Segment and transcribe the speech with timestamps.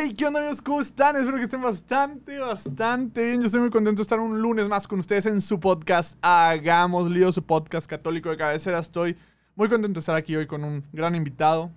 [0.00, 0.62] Hey, ¿qué onda amigos?
[0.62, 1.16] ¿Cómo están?
[1.16, 3.40] Espero que estén bastante, bastante bien.
[3.40, 7.10] Yo estoy muy contento de estar un lunes más con ustedes en su podcast Hagamos
[7.10, 8.78] Lío, su podcast católico de cabecera.
[8.78, 9.16] Estoy
[9.56, 11.72] muy contento de estar aquí hoy con un gran invitado,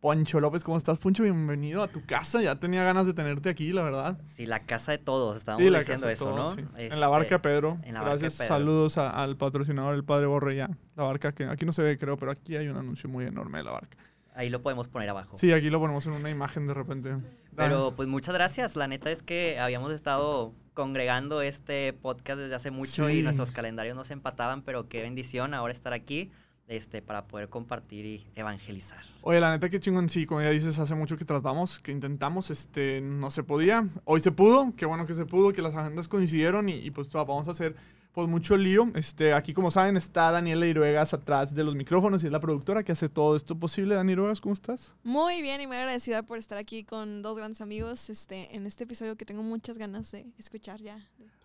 [0.00, 0.64] Poncho López.
[0.64, 1.22] ¿Cómo estás, Poncho?
[1.24, 2.40] Bienvenido a tu casa.
[2.40, 4.18] Ya tenía ganas de tenerte aquí, la verdad.
[4.24, 6.62] Sí, la casa de todos, estábamos la diciendo casa de eso, todos, ¿no?
[6.62, 6.68] sí.
[6.78, 7.78] Este, En la barca, Pedro.
[7.82, 8.38] en la barca Gracias.
[8.38, 8.48] Pedro.
[8.54, 10.70] Saludos a- al patrocinador, el Padre Borre, ya.
[10.94, 13.58] La barca que aquí no se ve, creo, pero aquí hay un anuncio muy enorme
[13.58, 13.98] de la barca.
[14.36, 15.36] Ahí lo podemos poner abajo.
[15.38, 17.16] Sí, aquí lo ponemos en una imagen de repente.
[17.56, 18.76] Pero pues muchas gracias.
[18.76, 23.20] La neta es que habíamos estado congregando este podcast desde hace mucho Sí.
[23.20, 26.30] y nuestros calendarios no se empataban, pero qué bendición ahora estar aquí
[26.68, 28.98] este, para poder compartir y evangelizar.
[29.22, 32.50] Oye, la neta que chingón, sí, como ya dices, hace mucho que tratamos, que intentamos,
[32.50, 33.88] este, no se podía.
[34.04, 37.08] Hoy se pudo, qué bueno que se pudo, que las agendas coincidieron y, y, pues
[37.08, 37.76] va, vamos a hacer
[38.16, 38.90] pues mucho lío.
[38.94, 42.82] Este, aquí como saben está Daniela Iruegas atrás de los micrófonos y es la productora
[42.82, 43.94] que hace todo esto posible.
[43.94, 44.94] Dani Iruegas, ¿cómo estás?
[45.04, 48.84] Muy bien y muy agradecida por estar aquí con dos grandes amigos este, en este
[48.84, 50.98] episodio que tengo muchas ganas de escuchar ya.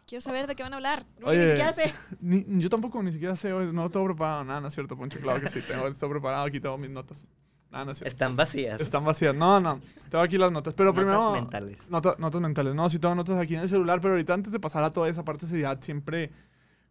[0.08, 1.06] Quiero saber de qué van a hablar.
[1.26, 1.40] Oye.
[1.40, 1.94] Ni siquiera sé.
[2.22, 5.20] Ni- yo tampoco ni siquiera sé, hoy, no tengo preparado, nada, no es cierto, Poncho,
[5.20, 7.26] claro que sí, tengo esto preparado, aquí tengo mis notas.
[7.70, 8.08] Nada, no es cierto.
[8.14, 8.80] Están vacías.
[8.80, 11.32] Están vacías, no, no, tengo aquí las notas, pero Notas primero...
[11.34, 11.90] mentales.
[11.92, 12.76] Nota- notas mentales.
[12.76, 15.10] No, sí tengo notas aquí en el celular, pero ahorita antes de pasar a toda
[15.10, 16.32] esa parte de seriedad, siempre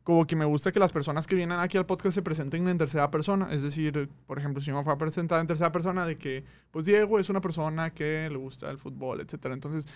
[0.02, 2.78] como que me gusta que las personas que vienen aquí al podcast se presenten en
[2.78, 3.52] tercera persona.
[3.52, 6.84] Es decir, por ejemplo, si me fue a presentar en tercera persona de que, pues
[6.86, 9.54] Diego es una persona que le gusta el fútbol, etcétera.
[9.54, 9.86] Entonces,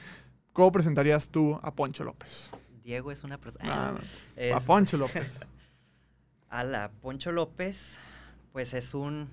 [0.53, 2.51] ¿cómo presentarías tú a Poncho López?
[2.83, 3.91] Diego es una persona...
[3.91, 4.01] Ah,
[4.37, 5.41] es- a Poncho López.
[6.51, 7.97] Ala, Poncho López,
[8.53, 9.29] pues es un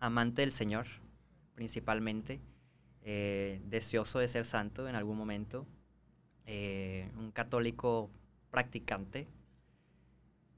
[0.00, 0.86] amante del Señor,
[1.54, 2.40] principalmente,
[3.02, 5.66] eh, deseoso de ser santo en algún momento,
[6.44, 8.10] eh, un católico
[8.50, 9.26] practicante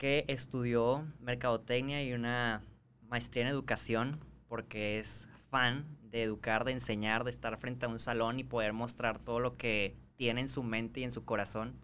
[0.01, 2.65] que estudió mercadotecnia y una
[3.03, 7.98] maestría en educación porque es fan de educar, de enseñar, de estar frente a un
[7.98, 11.75] salón y poder mostrar todo lo que tiene en su mente y en su corazón.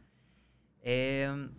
[0.81, 1.51] Em,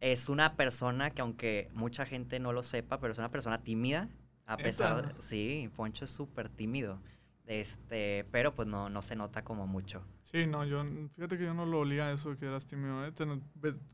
[0.00, 4.08] es una persona que aunque mucha gente no lo sepa, pero es una persona tímida.
[4.46, 7.02] A pesar sí, Poncho es súper tímido.
[7.44, 10.02] Este, pero pues no, no se nota como mucho.
[10.22, 10.84] Sí, no, yo,
[11.14, 13.04] fíjate que yo no lo olía eso que eras tímido.
[13.06, 13.12] ¿eh?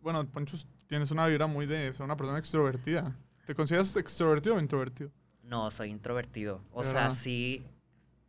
[0.01, 0.57] Bueno, Poncho,
[0.93, 3.17] tienes una vibra muy de ser una persona extrovertida.
[3.47, 5.11] ¿Te consideras extrovertido o introvertido?
[5.43, 6.61] No, soy introvertido.
[6.71, 7.17] O ¿De sea, verdad?
[7.17, 7.65] sí.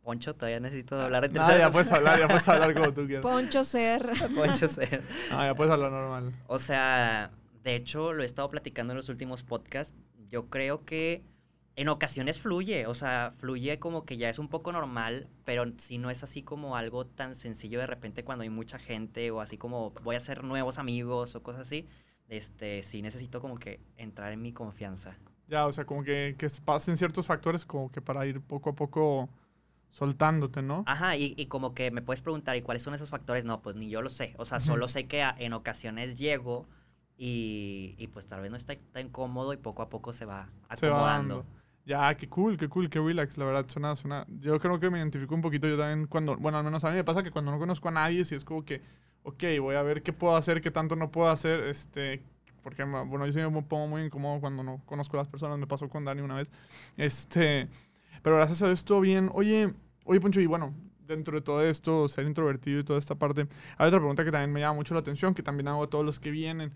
[0.02, 3.04] Poncho, todavía necesito hablar en Nada, tercera ya puedes hablar, ya puedes hablar como tú
[3.06, 3.22] quieras.
[3.22, 4.10] Poncho Ser.
[4.34, 5.02] Poncho ser.
[5.30, 6.32] Ah, ya puedes hablar normal.
[6.46, 7.30] O sea,
[7.62, 9.94] de hecho, lo he estado platicando en los últimos podcasts.
[10.30, 11.22] Yo creo que
[11.76, 15.98] en ocasiones fluye, o sea, fluye como que ya es un poco normal, pero si
[15.98, 19.58] no es así como algo tan sencillo de repente cuando hay mucha gente o así
[19.58, 21.86] como voy a hacer nuevos amigos o cosas así,
[22.28, 25.16] este, sí necesito como que entrar en mi confianza.
[25.46, 28.74] Ya, o sea, como que, que pasen ciertos factores como que para ir poco a
[28.74, 29.28] poco
[29.90, 30.86] soltándote, ¿no?
[30.86, 33.44] Ajá, y, y como que me puedes preguntar, ¿y cuáles son esos factores?
[33.44, 34.34] No, pues ni yo lo sé.
[34.38, 36.68] O sea, solo sé que a- en ocasiones llego
[37.16, 40.50] y, y pues tal vez no está tan cómodo y poco a poco se va
[40.72, 41.42] Se va acomodando.
[41.42, 41.46] dando.
[41.86, 44.26] Ya, qué cool, qué cool, qué relax, la verdad, suena, suena.
[44.40, 46.96] Yo creo que me identifico un poquito yo también cuando, bueno, al menos a mí
[46.96, 48.80] me pasa que cuando no conozco a nadie, si es como que,
[49.24, 52.22] ok, voy a ver qué puedo hacer, qué tanto no puedo hacer, este,
[52.62, 55.66] porque, bueno, yo sí me pongo muy incómodo cuando no conozco a las personas, me
[55.66, 56.52] pasó con Dani una vez,
[56.96, 57.68] este,
[58.22, 59.30] pero gracias a Dios estuvo bien.
[59.34, 59.74] Oye,
[60.04, 60.74] oye, Poncho, y bueno,
[61.06, 64.52] dentro de todo esto, ser introvertido y toda esta parte, hay otra pregunta que también
[64.52, 66.72] me llama mucho la atención, que también hago a todos los que vienen.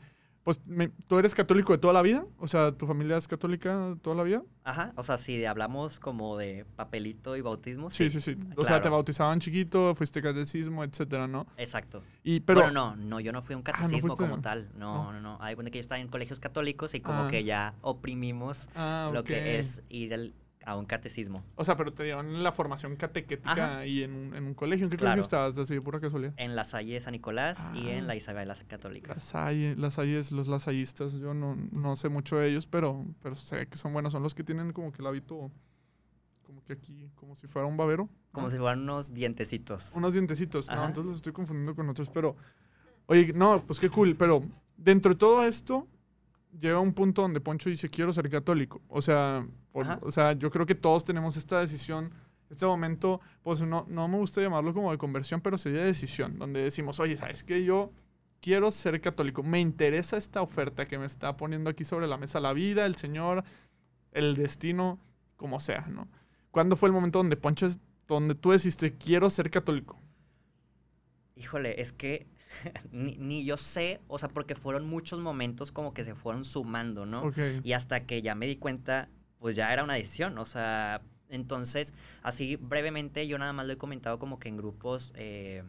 [0.48, 2.25] Pues, me- ¿tú eres católico de toda la vida?
[2.38, 4.42] O sea, ¿tu familia es católica toda la vida?
[4.64, 8.19] Ajá, o sea, si hablamos como de papelito y bautismo, Sí, sí.
[8.22, 8.41] sí, sí.
[8.56, 11.47] O sea, te bautizaban chiquito, fuiste catecismo, etcétera, ¿no?
[11.58, 12.03] Exacto.
[12.22, 14.70] Y, pero, bueno, no, no, yo no fui a un Ah, ¿no catecismo como tal.
[14.75, 15.12] No, No.
[15.12, 15.38] no, no.
[15.42, 17.28] Hay cuenta que yo estaba en colegios católicos y como Ah.
[17.28, 20.32] que ya oprimimos ah, lo que es ir al-
[20.68, 21.42] a un catecismo.
[21.56, 23.78] O sea, pero te dieron la formación catequética Ajá.
[23.78, 24.84] ahí en un, en un colegio.
[24.84, 25.12] ¿En qué Claro.
[25.14, 25.58] colegio estabas?
[25.58, 26.34] Así, pura casualidad.
[26.36, 27.96] En la Salle de San Nicolás y Ah.
[27.96, 29.14] en la Isabela Católica.
[29.14, 33.34] Las hay, las hayes, los lasallistas, yo no, no sé mucho de ellos, pero, pero
[33.34, 34.12] sé que son buenos.
[34.12, 35.50] Son los que tienen como que el hábito,
[36.42, 38.08] como que aquí, como si fuera un babero.
[38.32, 38.50] Como ¿no?
[38.52, 39.92] si fueran unos dientecitos.
[39.94, 40.86] Unos dientecitos, no, Ajá.
[40.88, 42.37] entonces los estoy confundiendo con otros, pero...
[43.06, 44.43] Oye, no, pues qué cool, pero
[44.76, 45.87] dentro de todo esto
[46.60, 48.80] llega un punto donde Poncho dice, quiero ser católico.
[48.88, 52.12] O sea, por- o sea, yo creo que todos tenemos esta decisión,
[52.50, 56.38] este momento, pues no, no me gusta llamarlo como de conversión, pero sería de decisión,
[56.38, 57.62] donde decimos, oye, ¿sabes qué?
[57.64, 57.92] Yo
[58.40, 62.40] quiero ser católico, me interesa esta oferta que me está poniendo aquí sobre la mesa,
[62.40, 63.44] la vida, el Señor,
[64.12, 64.98] el destino,
[65.36, 66.08] como sea, ¿no?
[66.50, 67.68] ¿Cuándo fue el momento donde Poncho,
[68.06, 69.98] donde tú deciste, quiero ser católico?
[71.36, 72.26] Híjole, es que
[72.92, 77.06] ni, ni yo sé, o sea, porque fueron muchos momentos como que se fueron sumando,
[77.06, 77.32] ¿no?
[77.62, 79.08] Y hasta que ya me di cuenta,
[79.38, 81.92] pues ya era una decisión, o sea, Entonces,
[82.22, 85.62] así brevemente, yo nada más lo he comentado como que en grupos eh,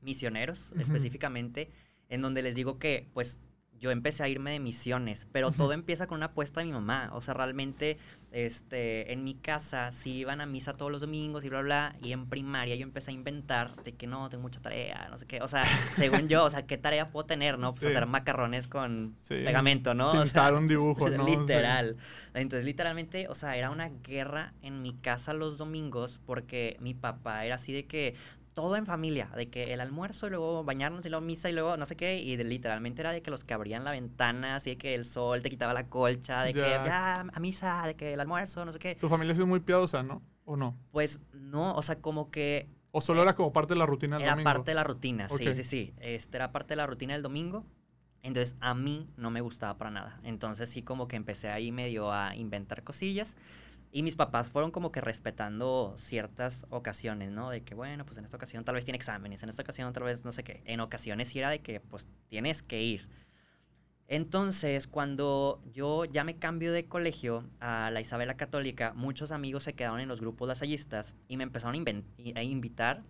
[0.00, 1.70] misioneros específicamente,
[2.08, 3.40] en donde les digo que, pues,
[3.80, 7.10] yo empecé a irme de misiones, pero todo empieza con una apuesta de mi mamá.
[7.12, 7.98] O sea, realmente,
[8.32, 12.12] este, en mi casa sí iban a misa todos los domingos y bla, bla, y
[12.12, 15.40] en primaria yo empecé a inventar de que no, tengo mucha tarea, no sé qué.
[15.40, 15.64] O sea,
[15.94, 17.72] según yo, o sea, ¿qué tarea puedo tener, no?
[17.72, 17.88] Pues Sí.
[17.88, 19.34] hacer macarrones con Sí.
[19.44, 20.10] pegamento, ¿no?
[20.10, 21.24] O sea, Pintar un dibujo, ¿no?
[21.26, 21.36] Sí.
[21.36, 21.96] Literal.
[22.34, 27.44] Entonces, literalmente, o sea, era una guerra en mi casa los domingos porque mi papá
[27.44, 28.14] era así de que
[28.56, 31.76] todo en familia, de que el almuerzo y luego bañarnos y luego misa y luego
[31.76, 34.70] no sé qué, y de- literalmente era de que los que abrían la ventana, así
[34.70, 37.20] de que el sol te quitaba la colcha, de que Ya.
[37.20, 38.94] a misa, de que el almuerzo, no sé qué.
[38.94, 40.22] Tu familia sí es muy piadosa, ¿no?
[40.46, 40.74] ¿O no?
[40.90, 44.22] Pues no, o sea, como que ¿O solo era como parte de la rutina del
[44.22, 44.48] era domingo?
[44.50, 45.54] parte de la rutina, sí, Ok.
[45.54, 45.94] sí, sí.
[46.00, 47.66] Este era parte de la rutina del domingo.
[48.22, 50.18] Entonces a mí no me gustaba para nada.
[50.24, 53.36] Entonces sí como que empecé ahí medio a inventar cosillas.
[53.96, 57.48] Y mis papás fueron como que respetando ciertas ocasiones, ¿no?
[57.48, 60.02] De que, bueno, pues en esta ocasión tal vez tiene exámenes, en esta ocasión tal
[60.02, 60.62] vez no sé qué.
[60.66, 63.08] En ocasiones sí era de que, pues, tienes que ir.
[64.06, 69.72] Entonces, cuando yo ya me cambio de colegio a la Isabela Católica, muchos amigos se
[69.72, 73.02] quedaron en los grupos lasallistas y me empezaron a, invitar.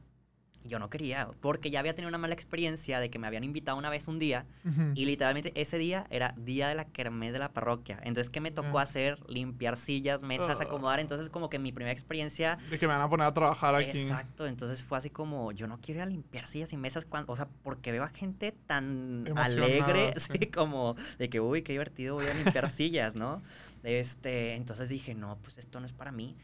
[0.67, 3.77] Yo no quería, porque ya había tenido una mala experiencia de que me habían invitado
[3.79, 4.93] una vez un día Ujú.
[4.95, 7.99] y literalmente ese día era día de la kermés de la parroquia.
[8.03, 8.83] Entonces, ¿qué me tocó Ya.
[8.83, 9.19] hacer?
[9.29, 10.65] Limpiar sillas, mesas, Ah.
[10.65, 11.01] acomodar.
[11.01, 14.01] Entonces, como que mi primera experiencia De que me van a poner a trabajar aquí.
[14.03, 17.33] Exacto, entonces fue así como, yo no quiero ir a limpiar sillas y mesas, cuando,
[17.33, 20.33] o sea, porque veo a gente tan Emocionada, alegre, sí.
[20.35, 23.43] así como de que, uy, qué divertido, voy a limpiar sillas, ¿no?
[23.83, 26.37] Este, entonces dije, no, pues esto no es para mí.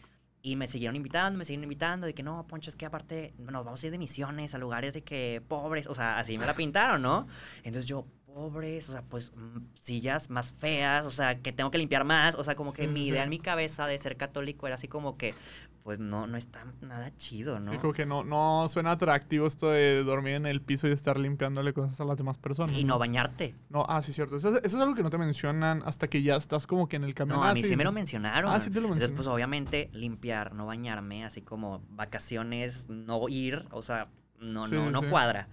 [0.43, 3.63] Y me siguieron invitando, me siguieron invitando, de que no, Poncho, es que aparte, bueno,
[3.63, 6.55] vamos a ir de misiones a lugares de que pobres, o sea, así me la
[6.55, 7.29] pintaron, ¿no?
[7.63, 11.79] Entonces yo, pobres, o sea, pues mm, sillas más feas, o sea, que tengo que
[11.79, 13.25] limpiar más, o sea, como que Sí, mi idea sí.
[13.25, 15.35] en mi cabeza de ser católico era así como que,
[15.83, 17.73] pues no, no está nada chido, ¿no?
[17.73, 21.19] Sí, como que no, no suena atractivo esto de dormir en el piso y estar
[21.19, 22.77] limpiándole cosas a las demás personas.
[22.77, 23.55] Y no bañarte.
[23.69, 24.37] No, ah, sí, cierto.
[24.37, 26.97] Eso, es- eso es algo que no te mencionan hasta que ya estás como que
[26.97, 27.39] en el camión.
[27.39, 28.53] No, a mí sí me lo mencionaron.
[28.53, 29.17] Ah, sí te lo Entonces, mencionaron.
[29.17, 34.09] pues obviamente limpiar, no bañarme, así como vacaciones, no ir, o sea,
[34.39, 35.49] no, Sí, no, no cuadra.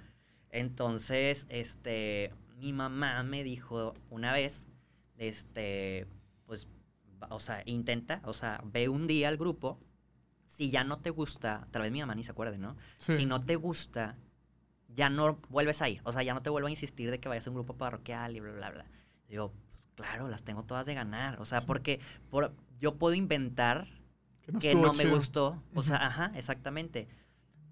[0.52, 4.68] Entonces, este, mi mamá me dijo una vez,
[5.18, 6.08] este,
[6.46, 6.68] pues,
[7.30, 9.80] o sea, intenta, o sea, ve un día al grupo,
[10.48, 12.76] si ya no te gusta, tal vez mi mamá ni se acuerde, ¿no?
[12.98, 13.18] Sí.
[13.18, 14.18] Si no te gusta,
[14.88, 16.02] ya no vuelves a ir.
[16.04, 18.36] O sea, ya no te vuelvo a insistir de que vayas a un grupo parroquial
[18.36, 18.86] y bla, bla, bla.
[19.28, 21.40] Digo, pues claro, las tengo todas de ganar.
[21.40, 21.68] O sea, Sí.
[21.68, 23.88] porque por, yo puedo inventar
[24.48, 25.16] no que no me chido.
[25.16, 25.64] gustó.
[25.76, 27.08] O sea, ajá, exactamente.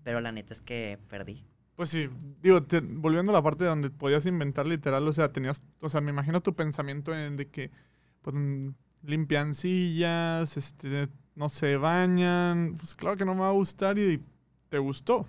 [0.03, 1.43] Pero la neta es que perdí.
[1.77, 2.09] Pues sí,
[2.41, 6.01] digo, te- volviendo a la parte donde podías inventar literal, o sea, tenías, o sea,
[6.01, 7.71] me imagino tu pensamiento en de que
[8.23, 8.69] pues, mm,
[9.03, 14.23] limpian sillas, este, no se bañan, pues claro que no me va a gustar y
[14.69, 15.27] te gustó.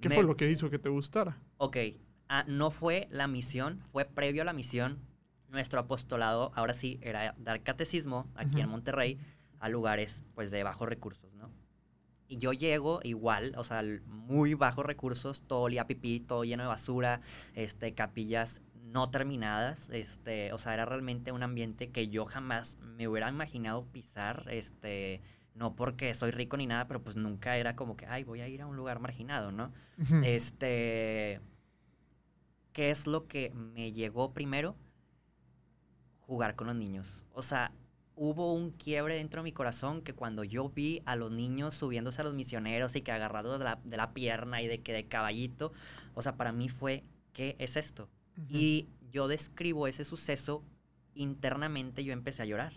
[0.00, 1.36] ¿Qué Me- fue lo que hizo que te gustara?
[1.58, 1.76] Ok,
[2.28, 5.00] ah, no fue la misión, fue previo a la misión.
[5.50, 8.68] Nuestro apostolado, ahora sí, era dar catecismo aquí en.
[8.68, 9.18] Monterrey
[9.60, 11.50] a lugares pues de bajos recursos, ¿no?
[12.28, 16.68] Y yo llego igual, o sea, muy bajos recursos, todo olía pipí, todo lleno de
[16.68, 17.20] basura,
[17.54, 23.08] este, capillas no terminadas, este, o sea, era realmente un ambiente que yo jamás me
[23.08, 25.22] hubiera imaginado pisar, este,
[25.58, 28.48] no porque soy rico ni nada, pero pues nunca era como que, ay, voy a
[28.48, 29.72] ir a un lugar marginado, ¿no?
[30.22, 31.40] Este.
[32.72, 34.76] ¿Qué es lo que me llegó primero?
[36.20, 37.24] Jugar con los niños.
[37.32, 37.72] O sea,
[38.20, 42.20] hubo un quiebre dentro de mi corazón que cuando yo vi a los niños subiéndose
[42.20, 45.06] a los misioneros y que agarrados de la, de la pierna y de que de
[45.06, 45.72] caballito,
[46.14, 48.10] o sea, para mí fue, ¿qué es esto?
[48.48, 50.64] Y yo describo ese suceso,
[51.14, 52.72] internamente yo empecé a llorar.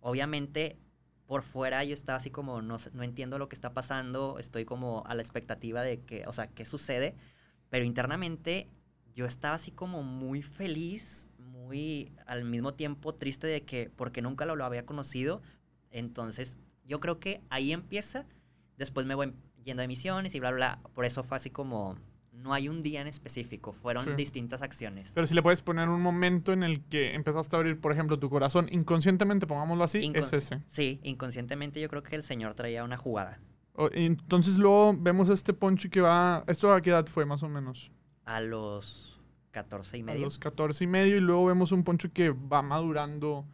[0.00, 0.78] Obviamente,
[1.26, 5.02] por fuera yo estaba así como, no, no entiendo lo que está pasando, estoy como
[5.06, 7.14] a la expectativa de que, o sea, qué sucede,
[7.68, 8.70] pero internamente
[9.14, 11.27] yo estaba así como muy feliz,
[11.68, 15.42] muy al mismo tiempo triste de que, porque nunca lo, lo había conocido,
[15.90, 16.56] entonces
[16.86, 18.24] yo creo que ahí empieza,
[18.76, 19.34] después me voy
[19.64, 21.96] yendo de misiones y bla, bla, bla, por eso fue así como,
[22.32, 24.10] no hay un día en específico, fueron Sí.
[24.16, 25.12] distintas acciones.
[25.14, 28.18] Pero si le puedes poner un momento en el que empezaste a abrir, por ejemplo,
[28.18, 30.62] tu corazón inconscientemente, pongámoslo así, es ese.
[30.66, 33.40] Sí, inconscientemente yo creo que el Señor traía una jugada.
[33.74, 37.42] O- y entonces luego vemos este Poncho que va, ¿esto a qué edad fue más
[37.42, 37.90] o menos?
[38.24, 39.17] A los
[39.50, 40.20] 14 y A medio.
[40.20, 43.44] los 14 y medio y luego vemos un Poncho que va madurando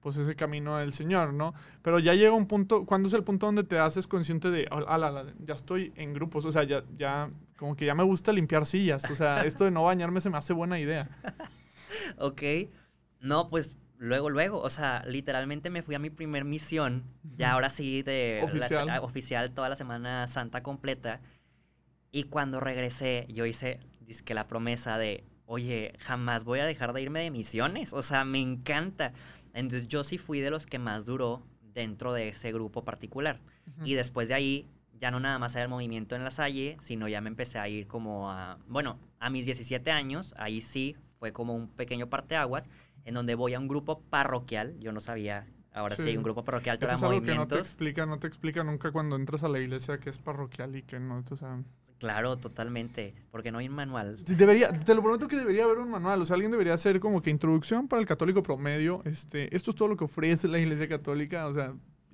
[0.00, 1.54] pues ese camino del Señor, ¿no?
[1.80, 4.84] Pero ya llega un punto, ¿cuándo es el punto donde te haces consciente de, "Ah,
[4.96, 8.66] ala, ya estoy en grupos, o sea, ya, ya, como que ya me gusta limpiar
[8.66, 11.08] sillas, o sea, esto de no bañarme se me hace buena idea.
[12.18, 12.42] Ok.
[13.20, 17.04] No, pues luego, luego, o sea, literalmente me fui a mi primer misión,
[17.36, 18.90] ya ahora sí de la- Oficial.
[18.90, 21.20] a- oficial toda la Semana Santa completa.
[22.12, 23.80] Y cuando regresé, yo hice
[24.24, 27.92] que la promesa de, oye, jamás voy a dejar de irme de misiones.
[27.92, 29.12] O sea, me encanta.
[29.52, 33.40] Entonces yo sí fui de los que más duró dentro de ese grupo particular.
[33.76, 33.86] Ujú.
[33.86, 34.66] Y después de ahí,
[35.00, 37.68] ya no nada más era el movimiento en la Salle, sino ya me empecé a
[37.68, 42.70] ir como a, bueno, a mis 17 años, ahí sí fue como un pequeño parteaguas,
[43.04, 46.16] en donde voy a un grupo parroquial, yo no sabía, ahora sí, Sí.
[46.16, 47.58] un grupo parroquial, Eso toda es algo que no te movimientos.
[47.66, 51.00] explica, no te explica nunca cuando entras a la iglesia que es parroquial y que
[51.00, 51.62] no, o sea...
[52.04, 54.22] Claro, totalmente, porque no hay un manual.
[54.26, 57.22] Debería, te lo prometo que debería haber un manual, o sea, alguien debería hacer como
[57.22, 60.86] que introducción para el católico promedio, este, esto es todo lo que ofrece la iglesia
[60.86, 61.72] católica, o sea,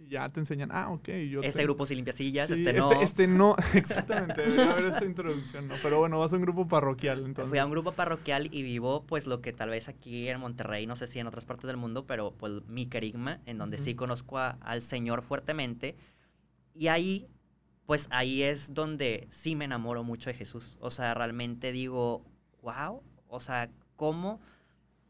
[0.09, 2.93] ya te enseñan, ah, ok, yo Este te- grupo sí limpia sillas, Sí, este no.
[3.03, 5.75] este no, exactamente, debería haber esa introducción, ¿no?
[5.83, 7.49] Pero bueno, vas a un grupo parroquial, entonces.
[7.49, 10.87] Fui a un grupo parroquial y vivo, pues, lo que tal vez aquí en Monterrey,
[10.87, 13.97] no sé si en otras partes del mundo, pero pues mi querigma, en donde sí
[13.97, 15.97] conozco a- al Señor fuertemente.
[16.77, 17.27] Y ahí,
[17.91, 20.77] pues ahí es donde sí me enamoro mucho de Jesús.
[20.79, 22.25] O sea, realmente digo,
[22.63, 24.41] wow, o sea, ¿cómo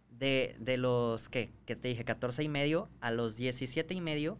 [0.08, 1.52] de, de los, ¿qué?
[1.66, 4.38] Que te dije, 14 y medio a los 17 y medio,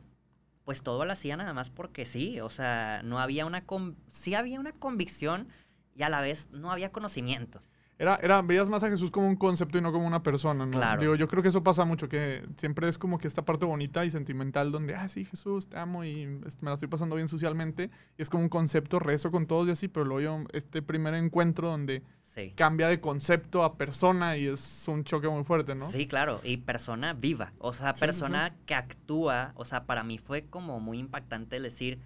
[0.64, 2.40] pues todo lo hacía nada más porque sí.
[2.40, 3.66] O sea, no había una,
[4.08, 5.48] sí había una convicción
[5.94, 7.62] y a la vez no había conocimiento.
[8.00, 10.72] Era, era, veías más a Jesús como un concepto y no como una persona, ¿no?
[10.72, 10.98] Claro.
[11.02, 14.06] Digo, yo creo que eso pasa mucho, que siempre es como que esta parte bonita
[14.06, 17.28] y sentimental donde, ah, sí, Jesús, te amo y este, me la estoy pasando bien
[17.28, 17.90] socialmente.
[18.16, 21.68] Y es como un concepto, rezo con todos y así, pero luego este primer encuentro
[21.68, 22.52] donde Sí.
[22.56, 25.90] cambia de concepto a persona y es un choque muy fuerte, ¿no?
[25.90, 30.04] Sí, claro, y persona viva, o sea, Sí, sí, persona que actúa, o sea, para
[30.04, 31.98] mí fue como muy impactante decir,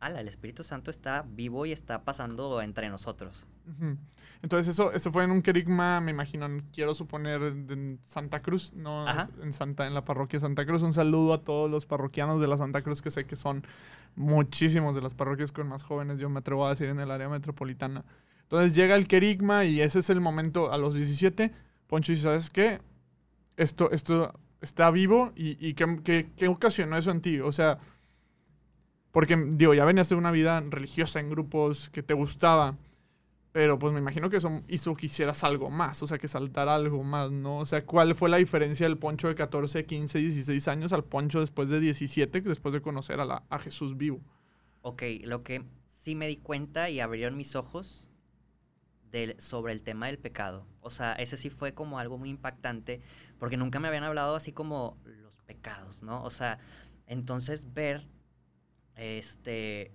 [0.00, 3.46] ala, el Espíritu Santo está vivo y está pasando entre nosotros.
[4.42, 9.06] Entonces eso, eso fue en un querigma, me imagino, quiero suponer, en Santa Cruz, ¿no?
[9.06, 9.28] Ajá.
[9.42, 10.82] En, Santa, en la parroquia Santa Cruz.
[10.82, 13.64] Un saludo a todos los parroquianos de la Santa Cruz, que sé que son
[14.16, 17.28] muchísimos de las parroquias con más jóvenes, yo me atrevo a decir, en el área
[17.28, 18.04] metropolitana.
[18.42, 21.52] Entonces llega el querigma y ese es el momento a los 17.
[21.86, 22.80] Poncho, ¿y sabes qué?
[23.56, 27.40] Esto, esto está vivo y, y ¿qué, qué, qué ocasionó eso en ti?
[27.40, 27.78] O sea,
[29.12, 32.76] porque, digo, ya venías de una vida religiosa en grupos que te gustaba.
[33.52, 36.74] Pero pues me imagino que eso hizo que hicieras algo más, o sea, que saltara
[36.76, 37.58] algo más, ¿no?
[37.58, 41.40] O sea, ¿cuál fue la diferencia del poncho de 14, 15, 16 años al poncho
[41.40, 44.20] después de 17, después de conocer a, la, a Jesús vivo?
[44.82, 48.08] Ok, lo que sí me di cuenta y abrieron mis ojos
[49.10, 50.66] del- sobre el tema del pecado.
[50.80, 53.00] O sea, ese sí fue como algo muy impactante,
[53.38, 56.22] porque nunca me habían hablado así como los pecados, ¿no?
[56.24, 56.58] O sea,
[57.06, 58.06] entonces ver,
[59.00, 59.90] este,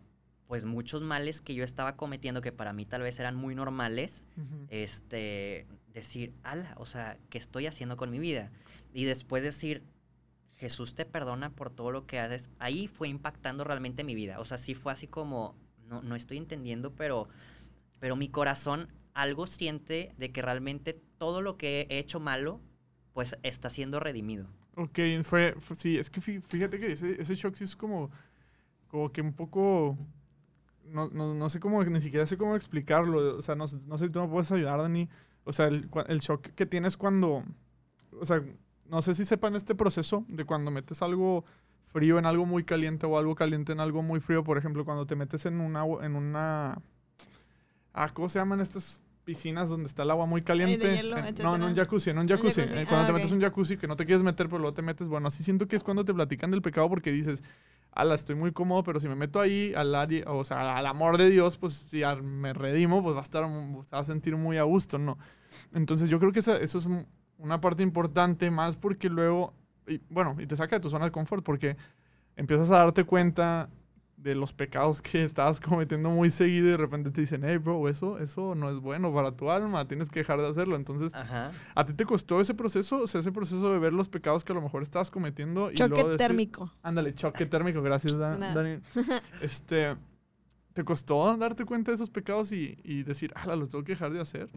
[0.47, 4.25] pues muchos males que yo estaba cometiendo, que para mí tal vez eran muy normales,
[4.69, 8.51] este, decir, ala, o sea, ¿qué estoy haciendo con mi vida?
[8.93, 9.83] Y después decir,
[10.55, 12.49] Jesús te perdona por todo lo que haces.
[12.59, 14.39] Ahí fue impactando realmente mi vida.
[14.39, 15.55] O sea, sí fue así como,
[15.87, 17.27] no, no estoy entendiendo, pero,
[17.99, 22.61] pero mi corazón algo siente de que realmente todo lo que he hecho malo,
[23.13, 24.47] pues está siendo redimido.
[24.75, 28.11] Ok, fue, fue- sí, es que fí- fíjate que ese, ese shock sí es como,
[28.87, 29.97] como que un poco,
[30.85, 33.97] no, no, no sé cómo, ni siquiera sé cómo explicarlo, o sea, no, sé- no
[33.97, 35.09] sé si tú me puedes ayudar, Dani,
[35.43, 37.43] o sea, el, el shock que tienes cuando,
[38.19, 38.41] o sea,
[38.89, 41.43] no sé si sepan este proceso de cuando metes algo
[41.85, 45.05] frío en algo muy caliente o algo caliente en algo muy frío, por ejemplo, cuando
[45.05, 46.81] te metes en una, agua- en una,
[47.93, 50.95] ah, ¿cómo se llaman estas piscinas donde está el agua muy caliente?
[50.95, 52.61] hielo, En- no, en un jacuzzi, en un jacuzzi.
[52.61, 54.59] jacuzzi, Eh, cuando ah, te metes en un jacuzzi que no te quieres meter, pero
[54.59, 57.43] luego te metes, bueno, así siento que es cuando te platican del pecado porque dices,
[57.95, 61.17] ala, estoy muy cómodo, pero si me meto ahí al área, o sea, al amor
[61.17, 63.45] de Dios, pues si me redimo, pues va a estar,
[63.83, 65.17] se va a sentir muy a gusto, ¿no?
[65.73, 69.53] Entonces yo creo que esa- eso es un- una parte importante más porque luego,
[69.87, 71.77] y, bueno, y te saca de tu zona de confort porque
[72.35, 73.69] empiezas a darte cuenta
[74.25, 77.87] de los pecados que estabas cometiendo muy seguido y de repente te dicen, hey, bro,
[77.87, 80.75] eso, eso no es bueno para tu alma, tienes que dejar de hacerlo.
[80.75, 81.51] Entonces, Ajá.
[81.75, 83.03] ¿a ti te costó ese proceso?
[83.03, 85.77] O sea, ese proceso de ver los pecados que a lo mejor estabas cometiendo y
[85.77, 86.73] luego Choque decir- térmico.
[86.81, 88.17] Ándale, choque térmico, gracias.
[88.17, 88.79] Dani.
[89.41, 89.95] Este,
[90.73, 94.11] ¿te costó darte cuenta de esos pecados y, y decir, ala, los tengo que dejar
[94.11, 94.49] de hacer?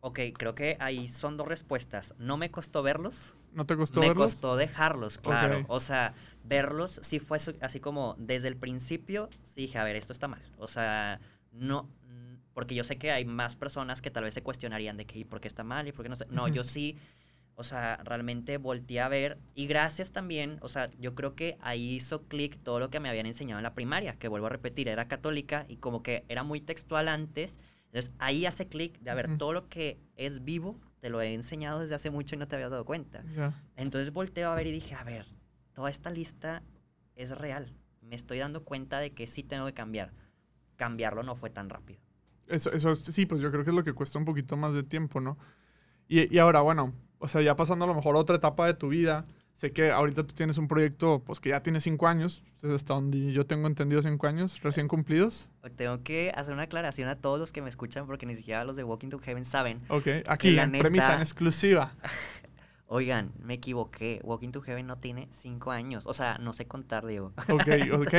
[0.00, 2.14] Ok, creo que ahí son dos respuestas.
[2.18, 4.32] No me costó verlos, ¿No te costó me verlos?
[4.32, 5.64] costó dejarlos, claro.
[5.68, 6.12] O sea,
[6.44, 10.42] verlos sí fue así como desde el principio, sí dije, a ver, esto está mal.
[10.58, 11.20] O sea,
[11.50, 15.06] no, mm, porque yo sé que hay más personas que tal vez se cuestionarían de
[15.06, 15.88] que, ¿y por qué está mal?
[15.88, 16.26] ¿Y por qué no sé?
[16.30, 16.96] No, yo sí,
[17.56, 19.38] o sea, realmente volteé a ver.
[19.54, 23.08] Y gracias también, o sea, yo creo que ahí hizo clic todo lo que me
[23.08, 26.42] habían enseñado en la primaria, que vuelvo a repetir, era católica y como que era
[26.42, 27.58] muy textual antes.
[27.86, 31.32] Entonces ahí hace clic de, a ver, todo lo que es vivo te lo he
[31.32, 33.22] enseñado desde hace mucho y no te habías dado cuenta.
[33.36, 33.62] Ya.
[33.76, 35.26] Entonces volteo a ver y dije, a ver,
[35.74, 36.62] toda esta lista
[37.14, 37.74] es real.
[38.00, 40.12] Me estoy dando cuenta de que sí tengo que cambiar.
[40.76, 42.00] Cambiarlo no fue tan rápido.
[42.46, 44.82] Eso, eso sí, pues yo creo que es lo que cuesta un poquito más de
[44.82, 45.38] tiempo, ¿no?
[46.08, 48.74] Y, y ahora, bueno, o sea, ya pasando a lo mejor a otra etapa de
[48.74, 52.42] tu vida, sé que ahorita tú tienes un proyecto, pues que ya tiene cinco años,
[52.62, 55.48] es hasta donde yo tengo entendido cinco años recién cumplidos.
[55.76, 58.76] Tengo que hacer una aclaración a todos los que me escuchan porque ni siquiera los
[58.76, 59.80] de Walking to Heaven saben.
[59.88, 61.92] Ok, aquí, en premisa, en exclusiva.
[62.86, 64.20] Oigan, me equivoqué.
[64.22, 66.04] Walking to Heaven no tiene cinco años.
[66.06, 67.32] O sea, no sé contar, Diego.
[67.48, 68.14] Ok, ok,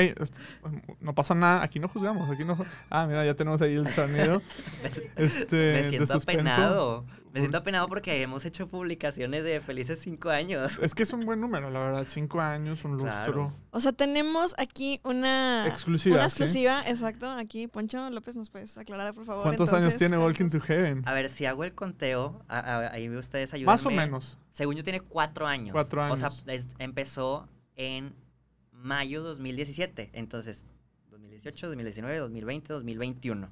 [1.02, 2.58] no pasa nada, aquí no juzgamos, aquí no...
[2.90, 4.42] Ah, mira, ya tenemos ahí el sonido
[5.16, 6.50] este, me de siento suspenso.
[6.50, 7.06] apenado.
[7.36, 10.80] Me siento apenado porque hemos hecho publicaciones de felices cinco años.
[10.82, 13.26] Es que es un buen número, la verdad, cinco años, un Claro.
[13.26, 13.54] lustro.
[13.72, 16.44] O sea, tenemos aquí una Exclusiva, Una ¿sí?
[16.44, 17.30] exclusiva, exacto.
[17.30, 19.44] Aquí, Poncho López, ¿nos puedes aclarar, por favor?
[19.44, 20.62] ¿Cuántos años tiene Walking to.
[20.62, 21.04] Heaven?
[21.06, 23.72] A ver, si hago el conteo, a- a- ahí ustedes ayúdenme.
[23.74, 24.40] Más o menos.
[24.52, 25.74] Según yo tiene cuatro años.
[25.74, 26.44] Cuatro O sea, años.
[26.48, 28.16] es- empezó en
[28.72, 30.10] mayo 2017.
[30.14, 30.68] Entonces,
[31.12, 33.50] 2018, 2019, 2020, 2021.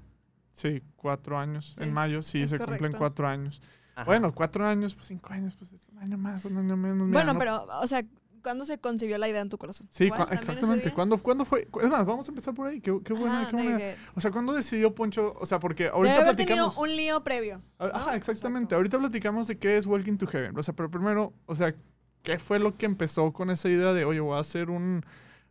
[0.53, 1.73] Sí, cuatro años.
[1.77, 2.97] Sí, en mayo, sí, se cumplen correcto.
[2.99, 3.61] cuatro años.
[3.95, 4.05] Ajá.
[4.05, 7.07] Bueno, cuatro años, pues cinco años, pues es un año más, un año menos.
[7.07, 8.03] mira, Bueno, no- pero, o sea,
[8.41, 9.87] ¿cuándo se concibió la idea en tu corazón?
[9.91, 10.91] Sí, exactamente.
[10.93, 11.67] ¿Cuándo, ¿Cuándo fue?
[11.81, 12.81] Es más, vamos a empezar por ahí.
[12.81, 13.77] Qué, qué buena, Ajá, qué buena.
[13.77, 15.35] que O sea, ¿cuándo decidió Poncho?
[15.39, 16.77] O sea, porque Debe ahorita haber tenido platicamos.
[16.77, 17.61] un lío previo.
[17.79, 17.95] Ah, ¿no?
[17.95, 18.63] Ajá, exactamente.
[18.65, 18.75] Exacto.
[18.77, 20.57] Ahorita platicamos de qué es Walking to Heaven.
[20.57, 21.75] O sea, pero primero, o sea,
[22.23, 25.03] ¿qué fue lo que empezó con esa idea de, oye, voy a hacer un.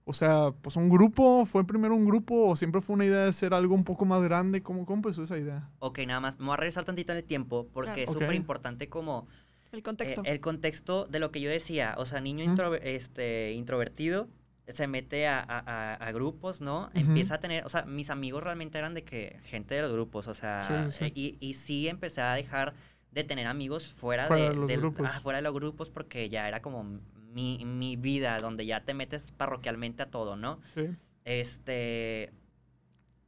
[0.04, 3.32] O sea, pues un grupo, ¿fue primero un grupo o siempre fue una idea de
[3.32, 4.60] ser algo un poco más grande?
[4.62, 5.68] ¿Cómo, cómo empezó esa idea?
[5.78, 6.38] Ok, nada más.
[6.40, 8.02] Me voy a regresar tantito en el tiempo porque Claro.
[8.02, 8.14] es Ok.
[8.22, 9.28] súper importante como
[9.70, 10.22] El contexto.
[10.24, 11.94] eh, el contexto de lo que yo decía.
[11.98, 12.44] O sea, niño
[12.82, 14.28] este, introvertido
[14.68, 16.88] se mete a, a- a- a grupos, ¿no?
[16.94, 20.26] Empieza a tener, o sea, mis amigos realmente eran de que gente de los grupos,
[20.28, 21.04] o sea, Sí, sí.
[21.04, 22.74] eh, y, y sí empecé a dejar
[23.12, 25.06] de tener amigos fuera, Fuera de, de los del- grupos.
[25.12, 26.98] ah, fuera de los grupos porque ya era como
[27.32, 30.60] mi, mi vida, donde ya te metes parroquialmente a todo, ¿no?
[30.74, 30.88] Sí.
[31.24, 32.32] Este.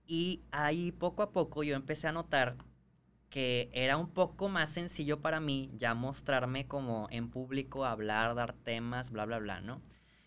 [0.06, 2.56] Y ahí poco a poco yo empecé a notar
[3.30, 8.52] que era un poco más sencillo para mí ya mostrarme como en público, hablar, dar
[8.52, 9.82] temas, bla, bla, bla, ¿no?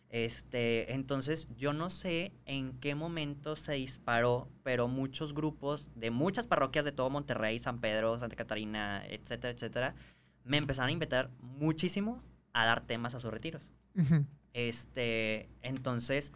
[0.10, 6.48] Este, entonces yo no sé en qué momento se disparó, pero muchos grupos de muchas
[6.48, 9.96] parroquias de todo Monterrey, San Pedro, Santa Catarina, etcétera, etcétera,
[10.44, 12.22] me empezaron a invitar muchísimo
[12.54, 13.72] a dar temas a sus retiros.
[13.96, 14.26] Ujú.
[14.54, 16.32] Este, entonces,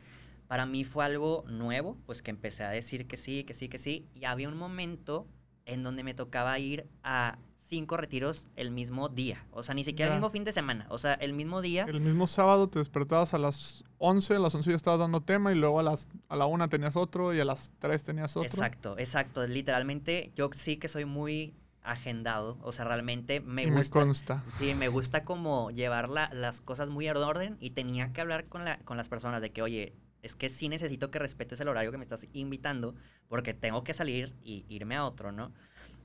[0.48, 3.78] para mí fue algo nuevo, pues que empecé a decir que sí, que sí, que
[3.80, 4.08] sí.
[4.14, 5.28] Y había un momento
[5.66, 9.46] en donde me tocaba ir a cinco retiros el mismo día.
[9.52, 10.16] O sea, ni siquiera Ya.
[10.16, 10.86] el mismo fin de semana.
[10.90, 11.86] O sea, el mismo día.
[11.88, 15.52] El mismo sábado te despertabas a las 11, a las 11 ya estabas dando tema
[15.54, 18.50] y luego a las a la 1 tenías otro y a las 3 tenías otro.
[18.50, 19.48] Exacto, exacto.
[19.48, 22.58] Literalmente, yo sí que soy muy agendado.
[22.62, 24.00] O sea, realmente me y me gusta.
[24.00, 24.44] consta.
[24.58, 28.48] Sí, me gusta como llevar la- las cosas muy en orden y tenía que hablar
[28.48, 31.68] con, la, con las personas de que, oye, es que sí necesito que respetes el
[31.68, 32.96] horario que me estás invitando
[33.28, 35.52] porque tengo que salir y irme a otro, ¿no?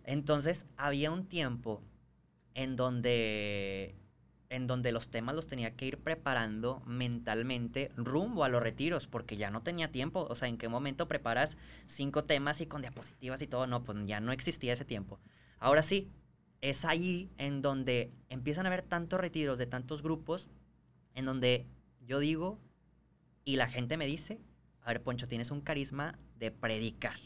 [0.04, 1.82] Entonces, había un tiempo
[2.54, 3.94] en donde,
[4.48, 9.36] en donde los temas los tenía que ir preparando mentalmente rumbo a los retiros porque
[9.36, 10.26] ya no tenía tiempo.
[10.30, 13.66] O sea, ¿en qué momento preparas cinco temas y con diapositivas y todo?
[13.66, 15.20] No, pues ya no existía ese tiempo.
[15.58, 16.10] Ahora sí,
[16.60, 20.48] es ahí en donde empiezan a haber tantos retiros de tantos grupos,
[21.14, 21.66] en donde
[22.00, 22.58] yo digo
[23.44, 24.40] y la gente me dice,
[24.82, 27.16] a ver, Poncho, tienes un carisma de predicar.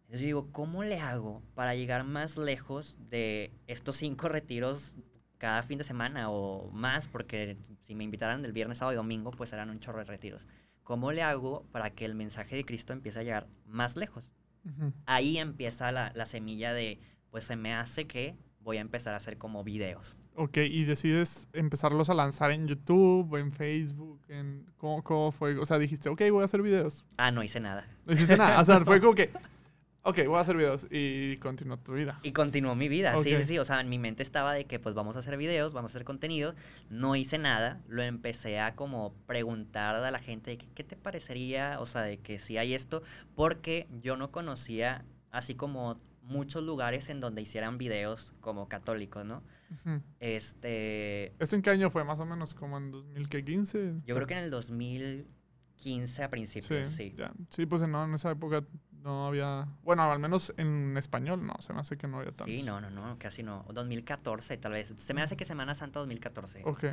[0.00, 4.92] Entonces yo digo, ¿cómo le hago para llegar más lejos de estos cinco retiros
[5.38, 7.06] cada fin de semana o más?
[7.06, 10.48] Porque si me invitaran del viernes, sábado y domingo, pues eran un chorro de retiros.
[10.82, 14.32] ¿Cómo le hago para que el mensaje de Cristo empiece a llegar más lejos?
[14.64, 14.92] Ujú.
[15.06, 19.16] ahí empieza la, la semilla de, pues se me hace que voy a empezar a
[19.18, 20.18] hacer como videos.
[20.36, 24.64] Ok, y decides empezarlos a lanzar en YouTube, en Facebook, en...
[24.78, 25.58] ¿Cómo, cómo fue?
[25.58, 27.04] O sea, dijiste, ok, voy a hacer videos.
[27.16, 27.86] Ah, no hice nada.
[28.06, 28.60] No hiciste nada.
[28.60, 29.30] O sea, fue como que,
[30.02, 32.20] ok, voy a hacer videos y continuó tu vida.
[32.22, 33.40] Y continuó mi vida, sí, Ok.
[33.40, 33.58] sí, sí.
[33.58, 35.92] O sea, en mi mente estaba de que pues vamos a hacer videos, vamos a
[35.92, 36.54] hacer contenidos.
[36.88, 40.96] No hice nada, lo empecé a como preguntar a la gente de que, qué te
[40.96, 43.02] parecería, o sea, de que si hay esto,
[43.34, 49.42] porque yo no conocía así como muchos lugares en donde hicieran videos como católicos, ¿no?
[49.70, 50.00] Ujú.
[50.20, 52.04] Este, ¿Esto en qué año fue?
[52.04, 54.02] Más o menos como en 2015.
[54.06, 57.14] yo creo que en el 2015 a principios, sí.
[57.50, 58.64] sí, pues no, en esa época
[59.02, 59.68] no había...
[59.82, 62.46] Bueno, al menos en español no, se me hace que no había tantos.
[62.46, 63.64] Sí, no, no, no, casi no.
[63.72, 64.94] 2014 tal vez.
[64.96, 66.62] Se me hace que Semana Santa 2014.
[66.64, 66.84] Ok.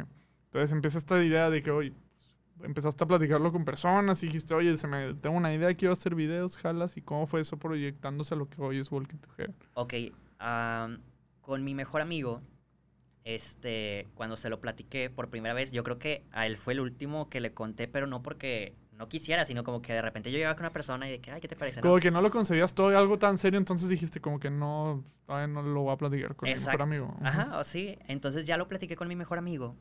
[0.45, 1.93] Entonces empieza esta idea de que hoy
[2.63, 6.15] empezaste a platicarlo con personas y dijiste, oye, se me, tengo una idea, quiero hacer
[6.15, 6.97] videos, jalas.
[6.97, 9.55] ¿Y cómo fue eso proyectándose a lo que hoy es Walking to Heaven?
[9.73, 9.93] Ok,
[11.41, 12.41] con mi mejor amigo
[13.27, 16.79] este, cuando se lo platiqué por primera vez, yo creo que a él fue el
[16.79, 20.37] último que le conté, pero no porque no quisiera, sino como que de repente yo
[20.37, 21.81] llegaba con una persona y de que, ay, ¿qué te parece?
[21.81, 25.61] Como que no lo concebías todo algo tan serio, entonces dijiste como que no, no
[25.61, 27.17] lo voy a platicar con mi mejor amigo.
[27.21, 27.97] Ajá, o sí.
[28.07, 29.75] Entonces ya lo platiqué con mi mejor amigo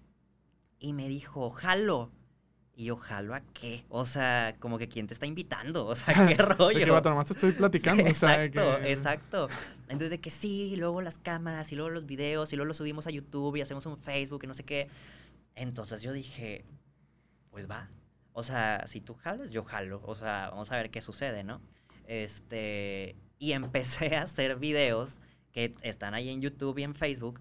[0.80, 2.10] y me dijo, jalo.
[2.78, 3.86] Y yo, ¿jalo a qué?
[3.88, 6.78] O sea, como que quién te está invitando, o sea, qué rollo.
[6.78, 8.02] que, vato, nomás te estoy platicando.
[8.02, 9.48] exacto, exacto.
[9.84, 12.76] Entonces de que sí, y luego las cámaras, y luego los videos, y luego los
[12.76, 14.88] subimos a YouTube, y hacemos un Facebook, y no sé qué.
[15.54, 16.66] Entonces yo dije,
[17.50, 17.88] pues va.
[18.34, 20.02] O sea, si tú jalas, yo jalo.
[20.04, 21.62] O sea, vamos a ver qué sucede, ¿no?
[22.06, 27.40] Este, y empecé a hacer videos que están ahí en YouTube y en Facebook,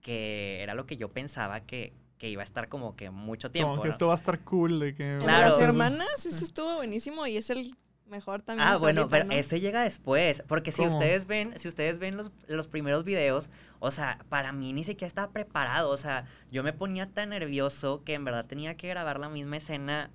[0.00, 3.70] que era lo que yo pensaba que, que iba a estar como que mucho tiempo.
[3.70, 4.80] Como que esto va a estar cool.
[4.80, 5.50] De que claro.
[5.50, 7.76] Las hermanas, ese estuvo buenísimo y es el
[8.06, 8.68] mejor también.
[8.68, 10.42] Ah, bueno, pero ese llega después.
[10.46, 13.48] Porque si ustedes ven, si ustedes ven los, los, primeros videos,
[13.80, 15.90] o sea, para mí ni siquiera estaba preparado.
[15.90, 19.58] O sea, yo me ponía tan nervioso que en verdad tenía que grabar la misma
[19.58, 20.10] escena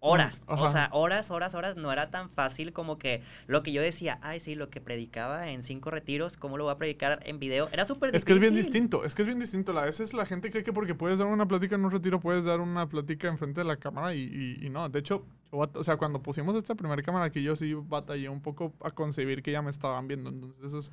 [0.00, 0.44] horas.
[0.46, 1.76] O sea, horas, horas, horas.
[1.76, 5.50] No era tan fácil como que lo que yo decía, ay, sí, lo que predicaba
[5.50, 7.68] en cinco retiros, ¿cómo lo voy a predicar en video?
[7.72, 8.18] Era súper difícil.
[8.18, 9.78] Es que es bien distinto, es que es bien distinto.
[9.78, 12.44] A veces la gente cree que porque puedes dar una plática en un retiro, puedes
[12.44, 14.88] dar una plática enfrente de la cámara y, y, no.
[14.88, 18.72] De hecho, o sea, cuando pusimos esta primera cámara aquí, yo sí batallé un poco
[18.82, 20.30] a concebir que ya me estaban viendo.
[20.30, 20.92] Entonces, eso es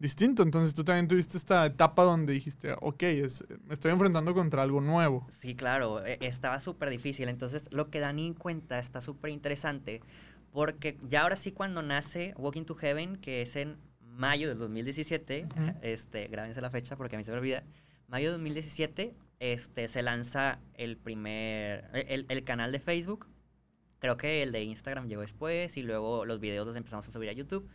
[0.00, 0.42] distinto.
[0.42, 4.80] Entonces tú también tuviste esta etapa donde dijiste, ok, es, me estoy enfrentando contra algo
[4.80, 5.26] nuevo.
[5.30, 7.28] Sí, claro, e, estaba súper difícil.
[7.28, 10.00] Entonces lo que Dani cuenta está súper interesante
[10.52, 15.46] porque ya ahora sí cuando nace Walking to Heaven, que es en mayo del 2017,
[15.82, 17.62] este, grábense la fecha porque a mí se me olvida,
[18.08, 23.28] mayo de 2017 este, se lanza el primer, el, el canal de Facebook.
[24.00, 27.28] Creo que el de Instagram llegó después y luego los videos los empezamos a subir
[27.28, 27.68] a YouTube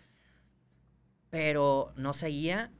[1.35, 2.71] pero no seguía,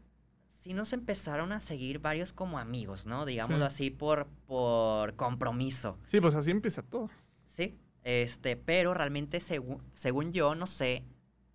[0.49, 3.25] sí nos empezaron a seguir varios como amigos, ¿no?
[3.25, 5.97] Digámoslo así por, por compromiso.
[6.07, 7.09] Sí, pues así empieza todo.
[7.43, 11.03] Sí, este, pero realmente según, según yo, no sé,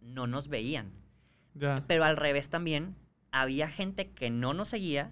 [0.03, 0.93] no nos veían.
[1.55, 1.87] Ya.
[1.87, 2.95] Pero al revés también,
[3.31, 5.11] había gente que no nos seguía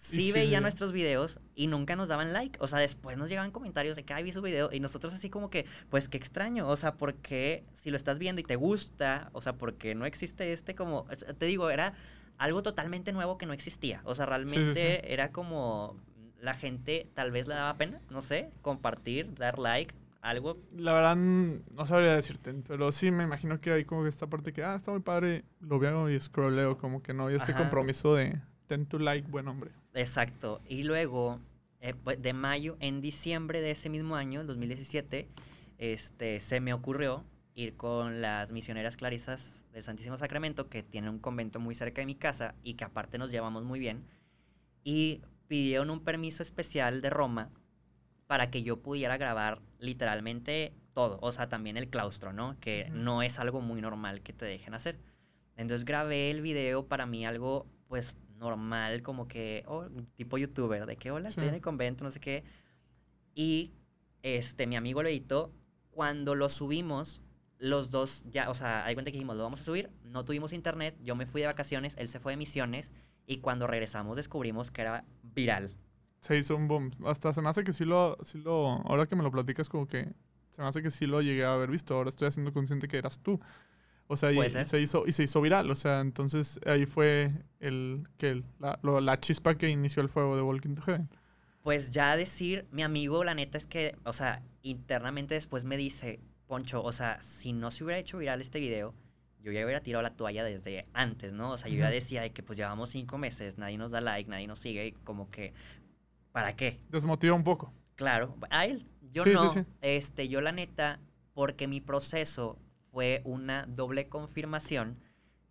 [0.00, 2.58] sí, veía nuestros videos y nunca nos daban like.
[2.60, 4.70] O sea, después nos llegaban comentarios de que, ay, vi su video.
[4.72, 6.66] Y nosotros así como que, pues qué extraño.
[6.66, 10.52] O sea, porque si lo estás viendo y te gusta, o sea, porque no existe
[10.52, 11.06] este como,
[11.38, 11.94] te digo, era
[12.38, 14.00] algo totalmente nuevo que no existía.
[14.04, 15.96] O sea, realmente era como
[16.40, 20.58] la gente tal vez le daba pena, no sé, compartir, dar like, algo.
[20.74, 24.52] La verdad, no sabría decirte, pero sí me imagino que hay como que esta parte
[24.52, 28.14] que, ah, está muy padre, lo veo y scrolleo, como que no hay este compromiso
[28.14, 29.72] de ten tu like, buen hombre.
[29.94, 30.60] Exacto.
[30.68, 31.40] Y luego,
[31.80, 35.28] eh, pues, de mayo, en diciembre de ese mismo año, el 2017,
[35.78, 37.24] este, se me ocurrió
[37.54, 42.06] ir con las misioneras clarisas del Santísimo Sacramento, que tienen un convento muy cerca de
[42.06, 44.04] mi casa y que aparte nos llevamos muy bien,
[44.84, 47.50] y pidieron un permiso especial de Roma
[48.26, 52.58] para que yo pudiera grabar literalmente todo, o sea, también el claustro, ¿no?
[52.60, 54.98] Que no es algo muy normal que te dejen hacer.
[55.56, 59.84] Entonces grabé el video para mí algo, pues, normal, como que, oh,
[60.16, 62.42] tipo youtuber, de que hola, estoy en el convento, no sé qué.
[63.34, 63.72] Y
[64.22, 65.52] este, mi amigo lo editó.
[65.90, 67.20] Cuando lo subimos,
[67.58, 69.90] los dos ya, o sea, hay cuenta que dijimos, lo vamos a subir.
[70.02, 72.90] No tuvimos internet, yo me fui de vacaciones, él se fue de misiones.
[73.26, 75.76] Y cuando regresamos, descubrimos que era viral.
[76.20, 76.90] Se hizo un boom.
[77.04, 78.68] Hasta se me hace que sí lo, sí lo.
[78.86, 80.12] Ahora que me lo platicas, como que
[80.50, 81.94] se me hace que sí lo llegué a haber visto.
[81.94, 83.38] Ahora estoy haciendo consciente que eras tú.
[84.12, 85.70] O sea, y, se hizo, y se hizo viral.
[85.70, 90.42] O sea, entonces ahí fue el, que la, la, chispa que inició el fuego de
[90.42, 91.08] Walking to Heaven.
[91.62, 96.18] Pues ya decir, mi amigo, la neta es que, o sea, internamente después me dice,
[96.48, 98.96] Poncho, o sea, si no se hubiera hecho viral este video,
[99.44, 101.52] yo ya hubiera tirado la toalla desde antes, ¿no?
[101.52, 104.28] O sea, yo ya decía de que pues llevamos cinco meses, nadie nos da like,
[104.28, 105.54] nadie nos sigue, y como que,
[106.32, 106.80] ¿para qué?
[106.88, 107.72] Desmotiva un poco.
[107.94, 109.52] Claro, a él, yo no.
[109.82, 110.98] Este, yo la neta,
[111.32, 112.58] porque mi proceso
[112.92, 114.98] fue una doble confirmación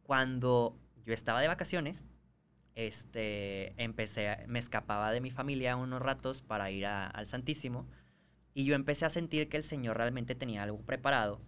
[0.04, 2.08] cuando yo estaba de vacaciones.
[2.76, 7.88] Este, empecé, me escapaba de mi familia unos ratos para ir al Santísimo
[8.54, 11.42] y yo empecé a sentir que el Señor realmente tenía algo preparado.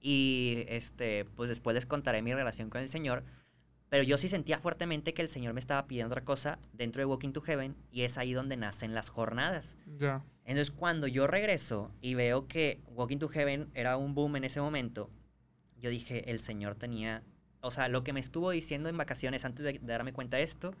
[0.00, 3.24] Y este, pues después les contaré mi relación con el Señor,
[3.88, 7.06] pero yo sí sentía fuertemente que el Señor me estaba pidiendo otra cosa dentro de
[7.06, 9.76] Walking to Heaven y es ahí donde nacen las jornadas.
[9.98, 10.24] Ya.
[10.44, 14.60] Entonces, cuando yo regreso y veo que Walking to Heaven era un boom en ese
[14.60, 15.10] momento,
[15.78, 17.22] yo dije, el Señor tenía,
[17.60, 20.74] o sea, lo que me estuvo diciendo en vacaciones antes de, darme cuenta de esto,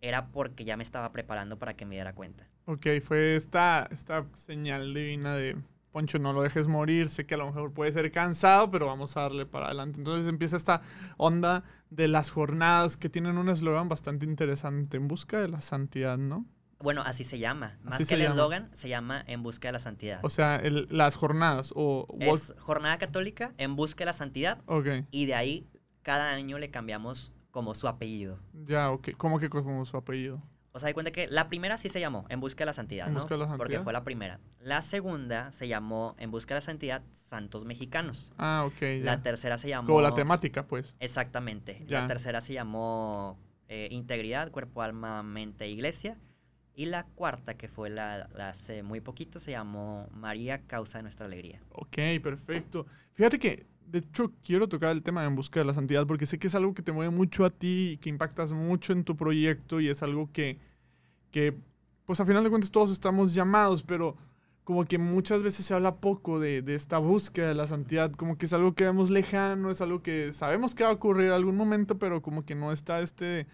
[0.00, 2.48] era porque ya me estaba preparando para que me diera cuenta.
[2.66, 5.56] Ok, fue esta, esta señal divina de
[5.92, 9.16] Poncho, no lo dejes morir, sé que a lo mejor puede ser cansado, pero vamos
[9.16, 9.98] a darle para adelante.
[9.98, 10.80] Entonces empieza esta
[11.18, 16.16] onda de las jornadas que tienen un eslogan bastante interesante, en busca de la santidad,
[16.16, 16.46] ¿no?
[16.82, 17.78] Bueno, así se llama.
[17.82, 20.20] Más Así que el eslogan, se llama En busca de la santidad.
[20.22, 22.06] O sea, el- las jornadas o...
[22.08, 25.66] walk- es jornada católica en busca de la santidad Ok, y de ahí
[26.02, 28.38] cada año le cambiamos como su apellido.
[28.66, 29.10] ya, ok.
[29.16, 30.42] ¿Cómo que como su apellido?
[30.74, 33.06] O sea, de cuenta que la primera sí se llamó En busca de la santidad,
[33.06, 33.20] En ¿no?
[33.20, 33.82] busca de la Porque santidad.
[33.84, 34.40] fue la primera.
[34.58, 38.32] La segunda se llamó En busca de la santidad Santos Mexicanos.
[38.38, 39.04] Ah, ok, ya.
[39.04, 39.86] La tercera se llamó...
[39.86, 40.96] Como la temática, pues.
[40.98, 41.84] Exactamente.
[41.86, 42.00] Ya.
[42.00, 46.16] La tercera se llamó eh, Integridad, Cuerpo, Alma, Mente, Iglesia.
[46.74, 51.02] Y la cuarta, que fue la, la hace muy poquito, se llamó María, Causa de
[51.02, 51.60] Nuestra Alegría.
[51.72, 52.86] Ok, perfecto.
[53.12, 56.38] Fíjate que, de hecho, quiero tocar el tema en busca de la santidad porque sé
[56.38, 59.16] que es algo que te mueve mucho a ti y que impactas mucho en tu
[59.16, 60.58] proyecto y es algo que,
[61.30, 61.54] que
[62.06, 64.16] pues a final de cuentas todos estamos llamados, pero
[64.64, 68.38] como que muchas veces se habla poco de, de esta búsqueda de la santidad, como
[68.38, 71.32] que es algo que vemos lejano, es algo que sabemos que va a ocurrir en
[71.32, 73.46] algún momento, pero como que no está este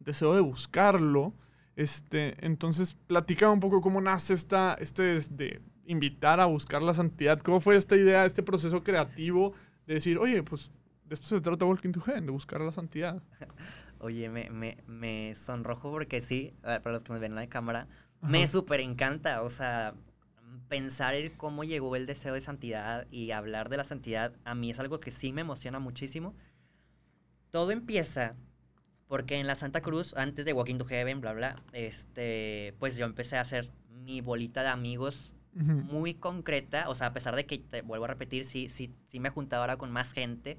[0.00, 1.32] deseo de buscarlo.
[1.76, 7.38] Este, entonces, platica un poco cómo nace esta, este de invitar a buscar la santidad.
[7.40, 9.52] ¿Cómo fue esta idea, este proceso creativo
[9.86, 10.70] de decir, oye, pues
[11.04, 13.22] de esto se trata Walking to Heaven, de buscar la santidad?
[13.98, 17.88] Oye, me, me, me sonrojo porque sí, para los que nos ven en la cámara,
[18.20, 19.94] me súper encanta, o sea,
[20.68, 24.70] pensar el cómo llegó el deseo de santidad y hablar de la santidad, a mí
[24.70, 26.34] es algo que sí me emociona muchísimo.
[27.50, 28.36] Todo empieza
[29.08, 33.06] porque en la Santa Cruz, antes de Walking to Heaven, bla, bla, este, pues yo
[33.06, 37.56] empecé a hacer mi bolita de amigos muy concreta, o sea, a pesar de que,
[37.56, 40.58] te vuelvo a repetir, sí, sí, sí me juntaba ahora con más gente,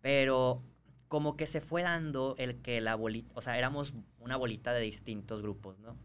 [0.00, 0.60] pero
[1.06, 4.80] como que se fue dando el que la bolita, o sea, éramos una bolita de
[4.80, 5.96] distintos grupos, ¿no?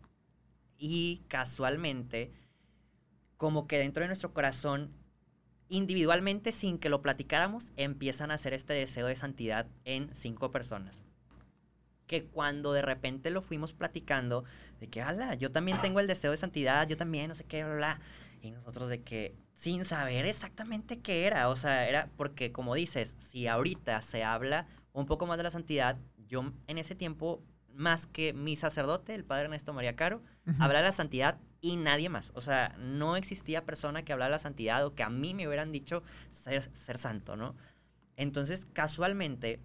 [0.78, 2.32] Y casualmente,
[3.36, 4.94] como que dentro de nuestro corazón,
[5.68, 11.04] individualmente, sin que lo platicáramos, empiezan a hacer este deseo de santidad en cinco personas.
[12.10, 14.44] Que cuando de repente lo fuimos platicando,
[14.80, 17.64] de que, ala, yo también tengo el deseo de santidad, yo también, no sé qué,
[17.64, 18.00] bla, bla.
[18.42, 23.16] Y nosotros de que, sin saber exactamente qué era, o sea, era porque, como dices,
[23.20, 27.44] si ahorita se habla un poco más de la santidad, yo en ese tiempo,
[27.76, 30.56] más que mi sacerdote, el padre Ernesto María Caro, Ujú.
[30.64, 32.32] hablaba de la santidad y nadie más.
[32.34, 35.48] O sea, no existía persona que hablara de la santidad o que a mí me
[35.48, 37.56] hubieran dicho ser, ser santo, ¿no?
[38.16, 39.60] Entonces, casualmente,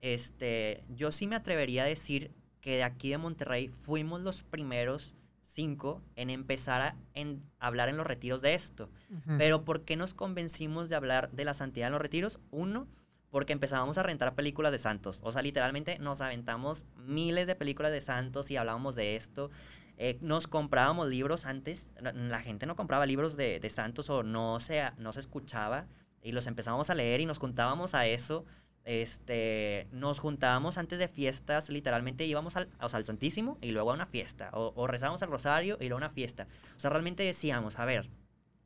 [0.00, 5.14] este, yo sí me atrevería a decir que de aquí de Monterrey fuimos los primeros
[5.42, 8.90] cinco en empezar a en hablar en los retiros de esto.
[9.38, 12.38] Pero ¿por qué nos convencimos de hablar de la santidad en los retiros?
[12.50, 12.86] Uno,
[13.30, 15.20] porque empezábamos a rentar películas de santos.
[15.24, 19.50] O sea, literalmente nos aventamos miles de películas de santos y hablábamos de esto.
[19.96, 21.90] Eh, nos comprábamos libros antes.
[22.00, 25.86] La, gente no compraba libros de, de santos o no se, no se escuchaba.
[26.22, 28.44] Y los empezábamos a leer y nos juntábamos a eso.
[28.88, 33.90] Este, nos juntábamos antes de fiestas, literalmente íbamos al, o sea, al Santísimo y luego
[33.90, 34.48] a una fiesta.
[34.54, 36.46] O, o rezábamos el rosario y luego a una fiesta.
[36.74, 38.08] O sea, realmente decíamos, a ver,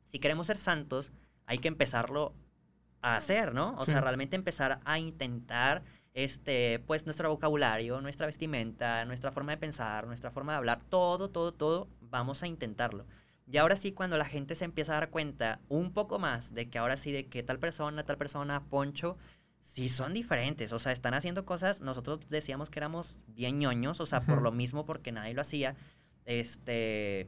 [0.05, 1.11] si queremos ser santos,
[1.45, 2.33] hay que empezarlo
[3.01, 3.75] a hacer, ¿no?
[3.77, 3.91] O Sí.
[3.91, 5.83] sea, realmente empezar a intentar,
[6.13, 11.29] este, pues, nuestro vocabulario, nuestra vestimenta, nuestra forma de pensar, nuestra forma de hablar, todo,
[11.31, 13.05] todo, todo, vamos a intentarlo.
[13.45, 16.69] Y ahora sí, cuando la gente se empieza a dar cuenta un poco más de
[16.69, 19.17] que ahora sí, de que tal persona, tal persona, Poncho,
[19.63, 24.05] sí son diferentes, o sea, están haciendo cosas, nosotros decíamos que éramos bien ñoños, o
[24.05, 25.75] sea, por lo mismo, porque nadie lo hacía,
[26.25, 27.27] este,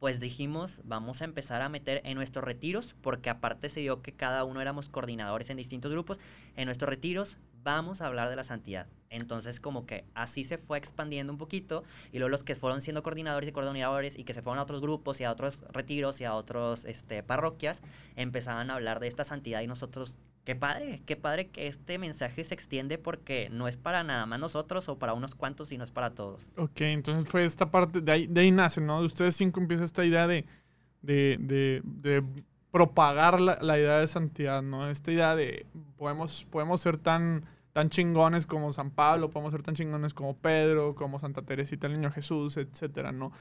[0.00, 4.12] pues dijimos, vamos a empezar a meter en nuestros retiros, porque aparte se dio que
[4.12, 6.18] cada uno éramos coordinadores en distintos grupos,
[6.56, 8.88] en nuestros retiros vamos a hablar de la santidad.
[9.10, 13.02] Entonces como que así se fue expandiendo un poquito y luego los que fueron siendo
[13.02, 16.24] coordinadores y coordinadores y que se fueron a otros grupos y a otros retiros y
[16.24, 17.82] a otros este, parroquias,
[18.16, 22.42] empezaban a hablar de esta santidad y nosotros, qué padre, qué padre que este mensaje
[22.44, 25.90] se extiende porque no es para nada más nosotros o para unos cuantos, sino es
[25.90, 26.50] para todos.
[26.56, 29.00] Ok, entonces fue esta parte, de ahí, de ahí nace, ¿no?
[29.00, 30.44] De ustedes cinco empieza esta idea de,
[31.02, 31.38] de,
[31.84, 32.24] de,
[32.70, 34.90] propagar la, la idea de santidad, ¿no?
[34.90, 39.74] Esta idea de podemos, podemos ser tan, tan chingones como San Pablo, podemos ser tan
[39.74, 43.32] chingones como Pedro, como Santa Teresita el Niño Jesús, etcétera, ¿no?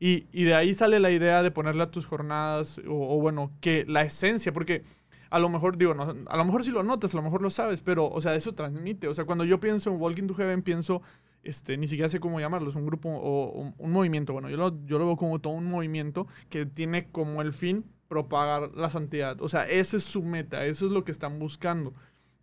[0.00, 3.50] Y, y de ahí sale la idea de ponerle a tus jornadas, o, o bueno,
[3.60, 4.84] que la esencia, porque
[5.30, 7.50] a lo mejor, digo, no, a lo mejor sí lo notas, a lo mejor lo
[7.50, 9.08] sabes, pero, o sea, eso transmite.
[9.08, 11.02] O sea, cuando yo pienso en Walking to Heaven, pienso,
[11.42, 14.32] este, ni siquiera sé cómo llamarlo, es un grupo o un, un movimiento.
[14.32, 17.84] Bueno, yo lo, yo lo veo como todo un movimiento que tiene como el fin
[18.08, 19.40] propagar la santidad.
[19.42, 21.94] O sea, esa es su meta, eso es lo que están buscando.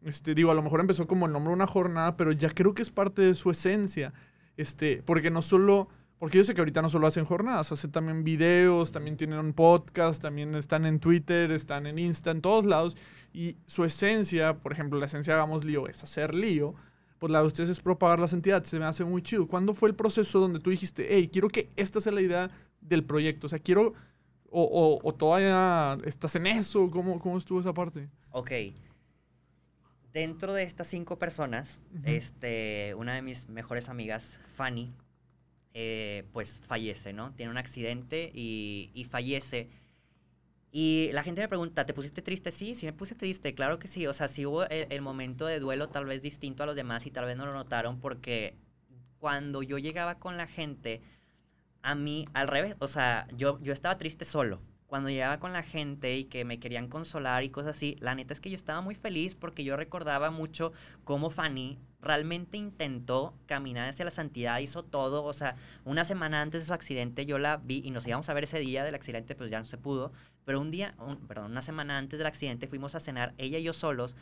[0.04, 2.76] Este, digo, a lo mejor empezó como el nombre de una jornada, pero ya creo
[2.76, 4.14] que es parte de su esencia.
[4.58, 8.24] Este, porque no solo Porque yo sé que ahorita no solo hacen jornadas, hacen también
[8.24, 12.96] videos, también tienen un podcast, también están en Twitter, están en Insta, en todos lados.
[13.34, 16.74] Y su esencia, por ejemplo, la esencia de Hagamos Lío es hacer lío.
[17.20, 18.70] Pues la de ustedes es propagar las entidades.
[18.70, 19.48] Se me hace muy chido.
[19.48, 22.50] ¿Cuándo fue el proceso donde tú dijiste, hey, quiero que esta sea la idea
[22.82, 23.48] del proyecto?
[23.48, 23.94] O sea, quiero...
[24.58, 26.90] O, o, o todavía estás en eso.
[26.90, 28.08] ¿Cómo, ¿Cómo estuvo esa parte?
[28.32, 28.52] Ok.
[30.14, 32.04] Dentro de estas cinco personas, Ujú.
[32.06, 34.94] este, una de mis mejores amigas, Fanny,
[35.76, 37.34] eh, pues fallece, ¿no?
[37.36, 39.70] Tiene un accidente y, y fallece.
[40.72, 42.52] Y la gente me pregunta, ¿te pusiste triste?
[42.52, 44.08] Sí, sí me puse triste, claro que sí.
[44.08, 47.06] O sea, sí hubo el, el momento de duelo tal vez distinto a los demás
[47.06, 48.58] y tal vez no lo notaron porque
[49.20, 51.02] cuando yo llegaba con la gente,
[51.84, 54.62] a mí al revés, o sea, yo, yo estaba triste solo.
[54.88, 58.34] Cuando llegaba con la gente y que me querían consolar y cosas así, la neta
[58.34, 60.72] es que yo estaba muy feliz porque yo recordaba mucho
[61.04, 66.62] cómo Fanny realmente intentó caminar hacia la santidad, hizo todo, o sea, una semana antes
[66.62, 69.34] de su accidente yo la vi y nos íbamos a ver ese día del accidente,
[69.36, 70.12] pues ya no se pudo,
[70.46, 73.64] pero un día, un- perdón, una semana antes del accidente fuimos a cenar, ella y
[73.64, 74.16] yo solos,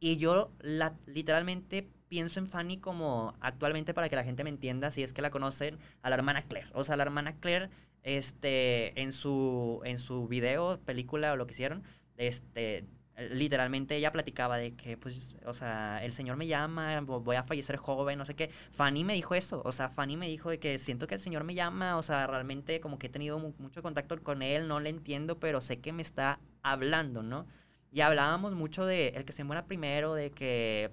[0.00, 4.90] y yo la, literalmente pienso en Fanny como actualmente para que la gente me entienda,
[4.90, 6.70] si es que la conocen, a la hermana Claire.
[6.72, 7.68] O sea, la hermana Claire,
[8.02, 11.82] este, en su, en su video, película o lo que hicieron,
[12.16, 12.84] este,
[13.30, 17.42] literalmente ella platicaba de que, pues, o sea, el Señor me llama, vo- voy a
[17.44, 18.50] fallecer joven, no sé qué.
[18.70, 21.42] Fanny me dijo eso, o sea, Fanny me dijo de que siento que el Señor
[21.44, 24.78] me llama, o sea, realmente como que he tenido mu- mucho contacto con Él, no
[24.80, 27.46] le entiendo, pero sé que me está hablando, ¿no?
[27.90, 30.90] Y hablábamos mucho de el que se muera primero, de que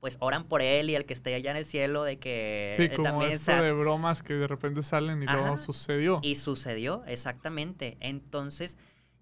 [0.00, 2.84] pues oran por él y el que esté allá en el cielo, de que Sí,
[2.84, 6.20] eh, como también esto se de bromas que de repente salen y luego sucedió.
[6.22, 7.96] y sucedió, exactamente.
[8.00, 8.78] Entonces,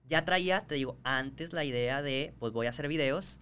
[0.06, 3.40] ya traía, te digo, antes la idea de, pues voy a hacer videos.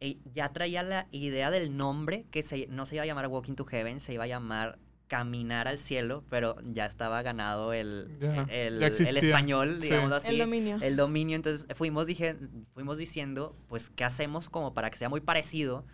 [0.00, 3.54] eh, ya traía la idea del nombre, que se, no se iba a llamar Walking
[3.54, 8.42] to Heaven, se iba a llamar Caminar al Cielo, pero ya estaba ganado el, Ya,
[8.50, 9.82] el, el español, sí.
[9.88, 10.28] digamos así.
[10.28, 10.78] El dominio.
[10.80, 12.36] El dominio, entonces fuimos, dije,
[12.74, 15.84] fuimos diciendo, pues, ¿qué hacemos como para que sea muy parecido?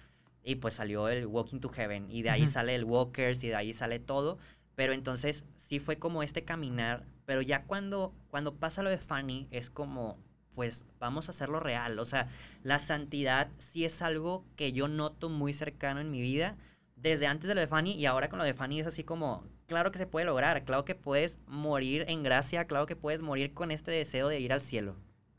[0.48, 3.56] Y pues salió el Walking to Heaven, y de ahí sale el Walkers, y de
[3.56, 4.38] ahí sale todo.
[4.76, 9.46] Pero entonces sí fue como este caminar, pero ya cuando, cuando pasa lo de Fanny,
[9.50, 10.16] es como,
[10.54, 11.98] pues, vamos a hacerlo real.
[11.98, 12.28] O sea,
[12.62, 16.56] la santidad sí es algo que yo noto muy cercano en mi vida,
[16.96, 19.44] desde antes de lo de Fanny, y ahora con lo de Fanny es así como,
[19.66, 23.52] claro que se puede lograr, claro que puedes morir en gracia, claro que puedes morir
[23.52, 24.96] con este deseo de ir al cielo.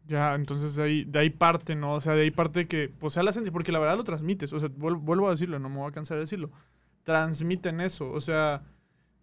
[0.10, 1.94] Ya, entonces de ahí, de ahí parte, ¿no?
[1.94, 4.52] O sea, de ahí parte que, pues sea la esencia, porque la verdad lo transmites.
[4.54, 6.50] O sea, vuel- vuelvo a decirlo, no me voy a cansar de decirlo.
[7.04, 8.12] Transmiten eso.
[8.12, 8.64] O sea,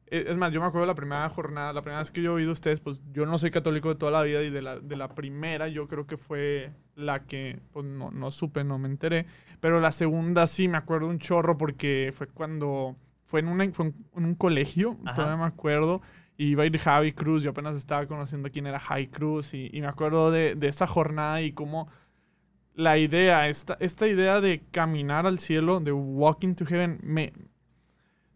[0.06, 2.30] e- es más, yo me acuerdo de la primera jornada, la primera vez que yo
[2.32, 4.62] he oído a ustedes, pues yo no soy católico de toda la vida y de
[4.62, 8.78] la, de la primera yo creo que fue la que, pues no, no supe, no
[8.78, 9.26] me enteré.
[9.60, 13.86] Pero la segunda sí me acuerdo un chorro porque fue cuando, fue en, una, fue
[13.86, 15.16] en un colegio, Ajá.
[15.16, 16.00] todavía me acuerdo.
[16.38, 19.70] Y iba a ir Javi Cruz, yo apenas estaba conociendo quién era Javi Cruz y,
[19.72, 21.88] y me acuerdo de, de esa jornada y cómo
[22.74, 27.32] la idea, esta, esta idea de caminar al cielo, de walking to heaven, me,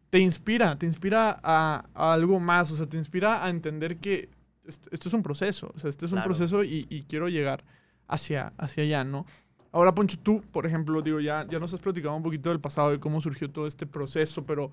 [0.09, 4.31] te inspira, te inspira a, a algo más, o sea, te inspira a entender que
[4.67, 6.31] est- esto es un proceso, o sea, este es un Claro.
[6.31, 7.65] proceso y, y quiero llegar
[8.09, 9.27] hacia, hacia allá, ¿no?
[9.73, 12.91] Ahora, Poncho, tú, por ejemplo, digo, ya, ya nos has platicado un poquito del pasado,
[12.91, 14.73] de cómo surgió todo este proceso, pero,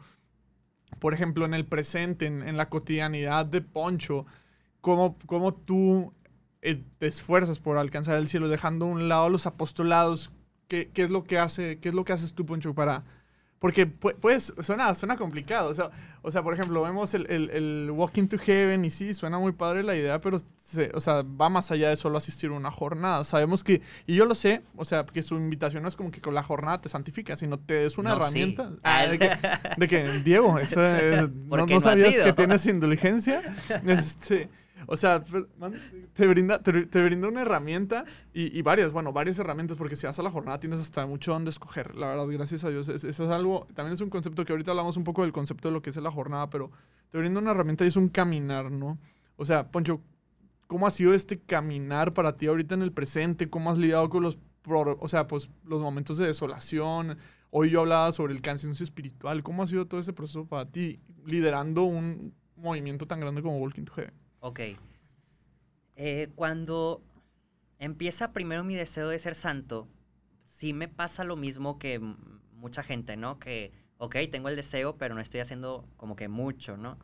[1.00, 4.26] por ejemplo, en el presente, en, en la cotidianidad de Poncho,
[4.82, 6.13] cómo, cómo tú
[6.62, 10.32] eh, te esfuerzas por alcanzar el cielo, dejando a un lado los apostolados,
[10.67, 13.04] ¿qué, qué es lo que hace, qué es lo que haces tú, Poncho, para...
[13.60, 15.70] Porque pu- pues suena, suena complicado.
[15.70, 15.89] O sea,
[16.22, 19.52] o sea, por ejemplo, vemos el, el, el Walking to Heaven y sí, suena muy
[19.52, 22.70] padre la idea, pero se- o sea, va más allá de solo asistir a una
[22.70, 23.24] jornada.
[23.24, 26.22] Sabemos que, y yo lo sé, o sea, que su invitación no es como que
[26.22, 28.22] con la jornada te santifica, sino te es una No, sí.
[28.24, 28.72] herramienta.
[28.84, 29.30] Ah, de, que,
[29.78, 33.41] de que, Diego, eso es- no, no sabías que tienes indulgencia.
[33.88, 34.50] Este,
[34.86, 35.24] o sea,
[36.13, 40.06] te brinda, te, te brinda una herramienta y, y varias, bueno, varias herramientas, porque si
[40.06, 41.96] vas a la jornada tienes hasta mucho donde escoger.
[41.96, 42.90] La verdad, gracias a Dios.
[42.90, 45.68] Es- Eso es algo, también es un concepto que ahorita hablamos un poco del concepto
[45.70, 46.72] de lo que es la jornada, pero
[47.10, 49.00] te brinda una herramienta y es un caminar, ¿no?
[49.36, 50.02] O sea, Poncho,
[50.68, 53.50] ¿cómo ha sido este caminar para ti ahorita en el presente?
[53.50, 57.18] ¿Cómo has lidiado con los, o sea, pues los momentos de desolación?
[57.50, 59.42] Hoy yo hablaba sobre el cansancio espiritual.
[59.44, 63.84] ¿Cómo ha sido todo ese proceso para ti liderando un movimiento tan grande como Walking
[63.86, 64.13] to Heaven?
[64.39, 64.60] Ok.
[65.95, 67.02] Eh, cuando
[67.79, 69.88] empieza primero mi deseo de ser santo,
[70.46, 73.40] sí me pasa lo mismo que mucha gente, ¿no?
[73.40, 77.00] Que, ok, tengo el deseo, pero no estoy haciendo como que mucho, ¿no?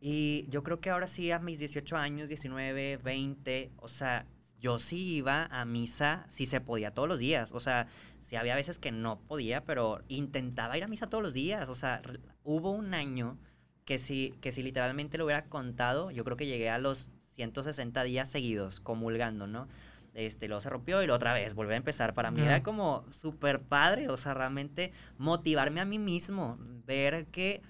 [0.00, 4.26] Y yo creo que ahora sí, a mis 18 años, 19, 20, o sea,
[4.58, 7.52] yo sí iba a misa si se podía todos los días.
[7.52, 7.86] O sea,
[8.20, 11.68] sí había veces que no podía, pero intentaba ir a misa todos los días.
[11.68, 12.02] O sea,
[12.42, 13.38] hubo un año
[13.84, 18.02] que si, que si literalmente lo hubiera contado, yo creo que llegué a los 160
[18.04, 19.68] días seguidos comulgando, ¿no?
[20.14, 22.14] Este, luego se rompió y luego otra vez volví a empezar.
[22.14, 22.46] Para mí Ya.
[22.46, 26.56] era como súper padre, o sea, realmente motivarme a mí mismo,
[26.86, 27.62] ver que,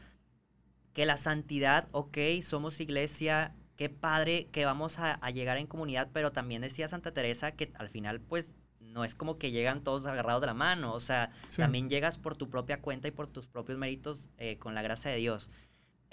[0.92, 6.10] que la santidad, ok, somos iglesia, qué padre que vamos a, a llegar en comunidad,
[6.12, 10.06] pero también decía Santa Teresa que al final, pues, no es como que llegan todos
[10.06, 11.62] agarrados de la mano, o sea, Sí.
[11.62, 15.10] también llegas por tu propia cuenta y por tus propios méritos eh, con la gracia
[15.10, 15.50] de Dios.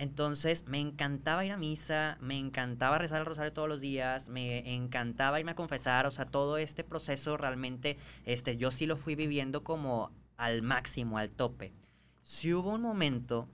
[0.01, 4.73] Entonces me encantaba ir a misa, me encantaba rezar el rosario todos los días, me
[4.73, 9.13] encantaba irme a confesar, o sea, todo este proceso realmente, este, yo sí lo fui
[9.13, 11.71] viviendo como al máximo, al tope.
[12.23, 13.47] Si hubo un momento,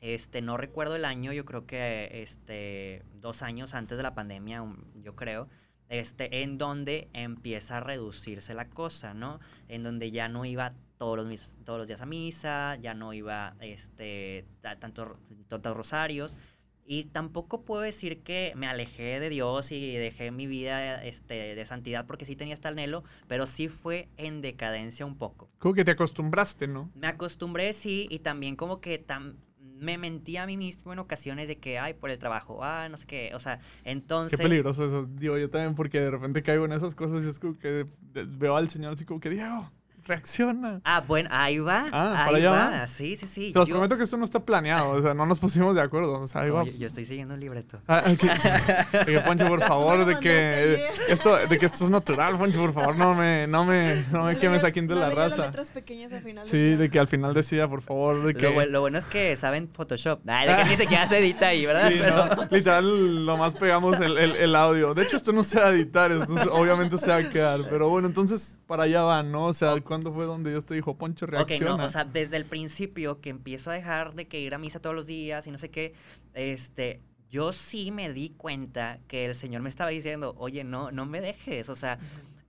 [0.00, 4.62] este, no recuerdo el año, yo creo que, este, dos años antes de la pandemia,
[4.96, 5.48] yo creo,
[5.88, 9.40] este, en donde empieza a reducirse la cosa, ¿no?
[9.66, 13.56] En donde ya no iba todos los, todos los días a misa, ya no iba
[13.60, 15.08] este, a tantos
[15.48, 16.36] tantos rosarios.
[16.84, 21.64] Y tampoco puedo decir que me alejé de Dios y dejé mi vida este, de
[21.64, 25.48] santidad, porque sí tenía este anhelo, pero sí fue en decadencia un poco.
[25.58, 26.90] Como que te acostumbraste, ¿no?
[26.94, 31.48] Me acostumbré, sí, y también como que tam- me mentí a mí mismo en ocasiones
[31.48, 34.38] de que, ay, por el trabajo, ah, no sé qué, o sea, entonces...
[34.38, 35.06] Qué peligroso eso.
[35.06, 38.56] Digo, yo también porque de repente caigo en esas cosas y es como que veo
[38.56, 39.70] al señor así como que, Diego,
[40.04, 40.80] reacciona.
[40.84, 41.86] Ah, bueno, ahí va.
[41.92, 42.70] Ah, ahí para allá va.
[42.80, 42.86] va.
[42.86, 43.52] Sí, sí, sí.
[43.52, 45.82] Te los yo- prometo que esto no está planeado, o sea, no nos pusimos de
[45.82, 46.20] acuerdo.
[46.20, 46.64] O sea, ahí va.
[46.64, 47.80] Yo estoy siguiendo un libreto.
[47.88, 48.20] Ah, ok.
[49.06, 52.72] De que, Poncho, por favor, de que esto, de que esto es natural, Poncho, por
[52.74, 55.46] favor, no me, no me, no me quemes aquí de no la las raza.
[55.46, 56.46] letras pequeñas al final.
[56.46, 58.42] Sí, de que al final decía, por favor, de que.
[58.42, 60.20] Lo, bu- lo bueno es que saben Photoshop.
[60.28, 61.88] Ay, de que ni siquiera se edita ahí, ¿verdad?
[61.90, 64.94] Sí, Pero- no, literal, nomás pegamos el, el, el audio.
[64.94, 67.66] De hecho, esto no se va a editar, entonces obviamente se va a quedar.
[67.68, 69.46] Pero bueno, entonces para allá va, ¿no?
[69.46, 71.76] O sea, ¿cuándo fue donde Dios te dijo, Poncho, Ok, reacciona?
[71.76, 74.80] no, o sea, desde el principio que empiezo a dejar de que ir a misa
[74.80, 75.94] todos los días y no sé qué,
[76.34, 81.06] este, yo sí me di cuenta que el Señor me estaba diciendo, oye, no, no
[81.06, 81.98] me dejes, o sea,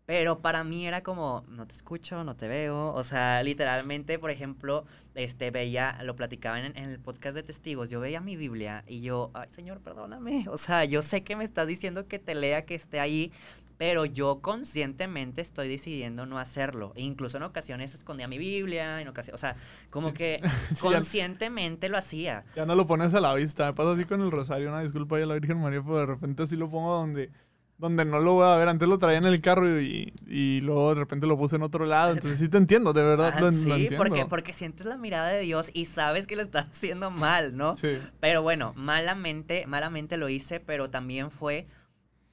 [0.06, 4.30] pero para mí era como, no te escucho, no te veo, o sea, literalmente, por
[4.32, 4.86] ejemplo,
[5.16, 9.02] este, veía, lo platicaban en, en el podcast de testigos, yo veía mi Biblia y
[9.02, 12.66] yo, ay, Señor, perdóname, o sea, yo sé que me estás diciendo que te lea,
[12.66, 13.32] que esté ahí,
[13.82, 16.94] pero yo conscientemente estoy decidiendo no hacerlo.
[16.96, 19.56] E incluso en ocasiones escondía mi Biblia, en ocasiones, o sea,
[19.90, 22.46] como que Sí, conscientemente lo hacía.
[22.56, 23.66] Ya no lo pones a la vista.
[23.66, 26.44] Me pasa así con el rosario, una disculpa a la Virgen María, pero de repente
[26.44, 27.32] así lo pongo donde,
[27.80, 28.68] donde no lo voy a ver.
[28.68, 31.88] Antes lo traía en el carro y, y luego de repente lo puse en otro
[31.88, 32.14] lado.
[32.14, 33.98] Entonces sí te entiendo, de verdad Ah, lo, lo sí, entiendo.
[33.98, 37.74] porque, porque sientes la mirada de Dios y sabes que lo estás haciendo mal, ¿no?
[37.76, 37.98] Sí.
[38.20, 41.66] Pero bueno, malamente, malamente lo hice, pero también fue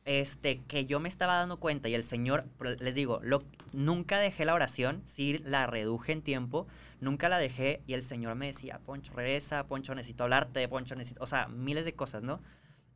[0.08, 2.46] este que yo me estaba dando cuenta y el Señor,
[2.80, 3.44] les digo, lo,
[3.74, 6.66] nunca dejé la oración, sí la reduje en tiempo,
[6.98, 11.22] nunca la dejé y el Señor me decía, Poncho, regresa, Poncho, necesito hablarte, Poncho, necesito,
[11.22, 12.40] o sea, miles de cosas, ¿no?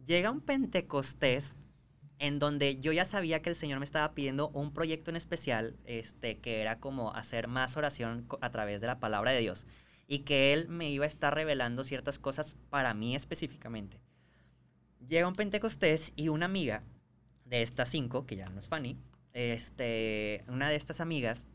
[0.07, 1.55] Llega un Pentecostés
[2.19, 5.77] en donde yo ya sabía que el Señor me estaba pidiendo un proyecto en especial,
[5.85, 9.67] este, que era como hacer más oración a través de la palabra de Dios
[10.09, 14.01] y que Él me iba a estar revelando ciertas cosas para mí específicamente.
[15.07, 16.85] Llega un Pentecostés y una amiga
[17.45, 18.99] de estas cinco, que ya no es Fanny,
[19.33, 21.49] este, una de estas amigas,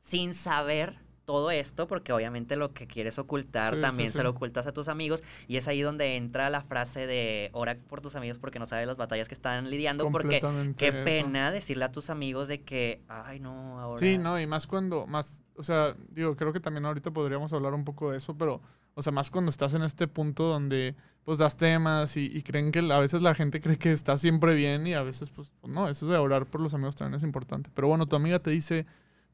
[0.00, 4.18] sin saber todo esto, porque obviamente lo que quieres ocultar Sí, también sí.
[4.18, 7.78] se lo ocultas a tus amigos, y es ahí donde entra la frase de ora
[7.88, 10.40] por tus amigos porque no sabes las batallas que están lidiando, porque
[10.76, 11.04] qué eso.
[11.04, 13.98] pena decirle a tus amigos de que, ay no, ahora...
[13.98, 17.72] Sí, no, y más cuando, más, o sea, digo, creo que también ahorita podríamos hablar
[17.72, 18.60] un poco de eso, pero,
[18.94, 22.72] o sea, más cuando estás en este punto donde, pues, das temas y, y creen
[22.72, 25.72] que a veces la gente cree que está siempre bien y a veces, pues, pues,
[25.72, 27.70] no, eso de orar por los amigos también es importante.
[27.74, 28.86] Pero bueno, tu amiga te dice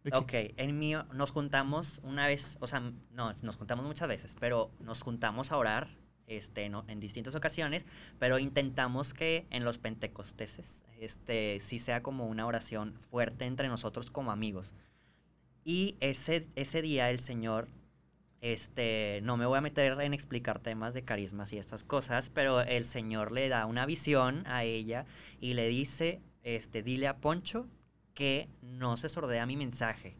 [0.04, 2.80] de que, Ok, en mío nos juntamos una vez, o sea,
[3.12, 5.88] no, nos juntamos muchas veces, pero nos juntamos a orar
[6.30, 7.86] este, no, en distintas ocasiones,
[8.18, 14.10] pero intentamos que en los pentecosteses este, sí sea como una oración fuerte entre nosotros
[14.10, 14.72] como amigos.
[15.64, 17.68] Y ese, ese día el Señor,
[18.40, 22.60] este, no me voy a meter en explicar temas de carismas y estas cosas, pero
[22.62, 25.04] el Señor le da una visión a ella
[25.40, 27.66] y le dice, este, dile a Poncho
[28.14, 30.16] que no se sordea mi mensaje.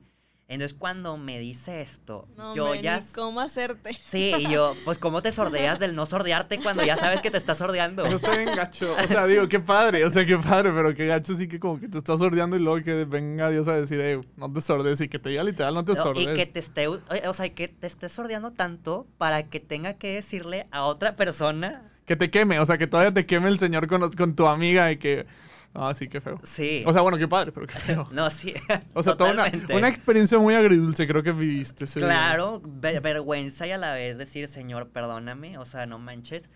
[0.51, 2.99] Entonces cuando me dice esto, No, yo ya...
[2.99, 3.97] ni cómo hacerte.
[4.05, 7.39] Sí, y yo, pues ¿cómo te sordeas del no sordearte cuando ya sabes que te
[7.39, 8.05] estás sordeando?
[8.05, 8.93] eso está bien gacho.
[8.93, 11.79] O sea, digo, qué padre, o sea, qué padre, pero qué gacho sí que como
[11.79, 15.01] que te estás sordeando y luego que venga Dios a decir, eh, no te sordes
[15.01, 16.25] y que te diga literal, no te No, sordes.
[16.25, 19.95] y que te esté, o o sea, que te esté sordeando tanto para que tenga
[19.95, 21.93] que decirle a otra persona.
[22.07, 24.91] Que te queme, o sea, que todavía te queme el Señor con, con tu amiga
[24.91, 25.27] y que,
[25.73, 26.41] Ah, sí, qué feo.
[26.43, 26.83] Sí.
[26.87, 28.09] O sea, bueno, qué padre, pero qué feo.
[28.13, 28.55] no, sí.
[28.95, 29.45] O sea, toda una,
[29.75, 31.85] una experiencia muy agridulce creo que viviste.
[31.85, 32.01] ese.
[32.01, 36.51] Claro, ve- vergüenza y a la vez decir, Señor, perdóname, o sea, no manches.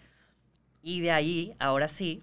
[0.82, 2.22] Y de ahí, ahora sí,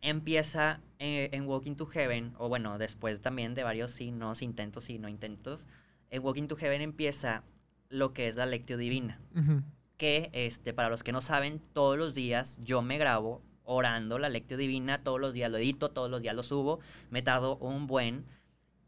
[0.00, 4.90] empieza eh, en Walking to Heaven, o bueno, después también de varios sí, no, intentos
[4.90, 5.66] y no intentos,
[6.10, 7.42] en Walking to Heaven empieza
[7.88, 9.62] lo que es la Lectio Divina, Ujú.
[9.96, 14.28] que este, para los que no saben, todos los días yo me grabo orando la
[14.28, 17.86] Lectio Divina, todos los días lo edito, todos los días lo subo, me tardo un
[17.86, 18.24] buen.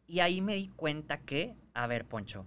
[0.06, 2.46] Y ahí me di cuenta que, a ver, Poncho,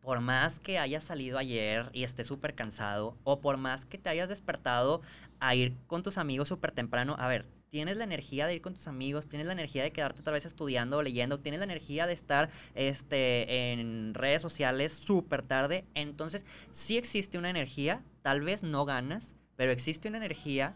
[0.00, 4.08] por más que hayas salido ayer y estés súper cansado, o por más que te
[4.08, 5.02] hayas despertado
[5.38, 8.74] a ir con tus amigos súper temprano, a ver, tienes la energía de ir con
[8.74, 12.06] tus amigos, tienes la energía de quedarte tal vez estudiando o leyendo, tienes la energía
[12.06, 18.62] de estar este, en redes sociales súper tarde, entonces sí existe una energía, tal vez
[18.62, 20.74] no ganas, pero existe una energía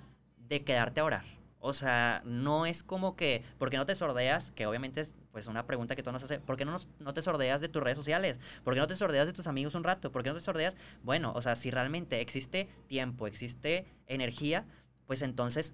[0.48, 1.24] de quedarte a orar.
[1.60, 4.50] O sea, no es como que, ¿por qué no te sordeas?
[4.50, 7.14] Que obviamente es pues una pregunta que tú nos haces, ¿por qué no, nos- no
[7.14, 8.38] te sordeas de tus redes sociales?
[8.64, 10.12] ¿Por qué no te sordeas de tus amigos un rato?
[10.12, 10.76] ¿Por qué no te sordeas?
[11.02, 14.66] Bueno, o sea, si realmente existe tiempo, existe energía,
[15.06, 15.72] pues entonces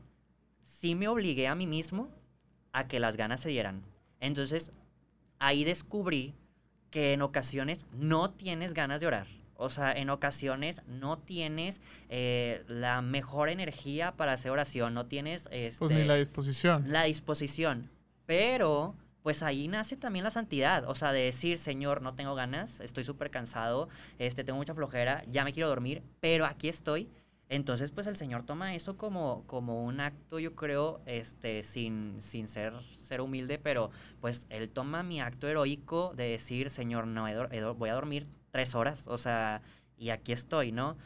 [0.62, 2.08] sí me obligué a mí mismo
[2.72, 3.82] a que las ganas se dieran.
[4.20, 4.72] Entonces,
[5.40, 6.34] ahí descubrí
[6.90, 9.26] que en ocasiones no tienes ganas de orar.
[9.60, 15.48] O sea, en ocasiones no tienes eh, la mejor energía para hacer oración, no tienes
[15.50, 16.84] este, Pues ni la disposición.
[16.86, 17.90] la disposición.
[18.24, 20.88] Pero, pues ahí nace también la santidad.
[20.88, 23.88] O sea, de decir, Señor, no tengo ganas, estoy súper cansado,
[24.18, 27.10] este, tengo mucha flojera, ya me quiero dormir, pero aquí estoy.
[27.50, 32.46] Entonces, pues el Señor toma eso como, como un acto, yo creo, este, sin, sin
[32.48, 33.90] ser, ser humilde, pero
[34.20, 38.74] pues Él toma mi acto heroico de decir, Señor, no, he voy a dormir tres
[38.74, 39.62] horas, o sea,
[39.96, 40.96] y aquí estoy, ¿no?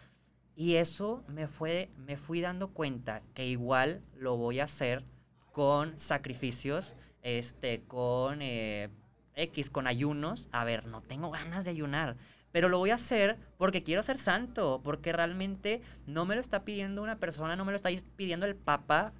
[0.56, 5.04] Y eso me fue, me fui dando cuenta que igual lo voy a hacer
[5.52, 8.90] con sacrificios, este, con eh,
[9.34, 10.48] X, con ayunos.
[10.52, 12.16] A ver, no tengo ganas de ayunar,
[12.52, 16.64] pero lo voy a hacer porque quiero ser santo, porque realmente no me lo está
[16.64, 19.12] pidiendo una persona, no me lo está pidiendo el Papa,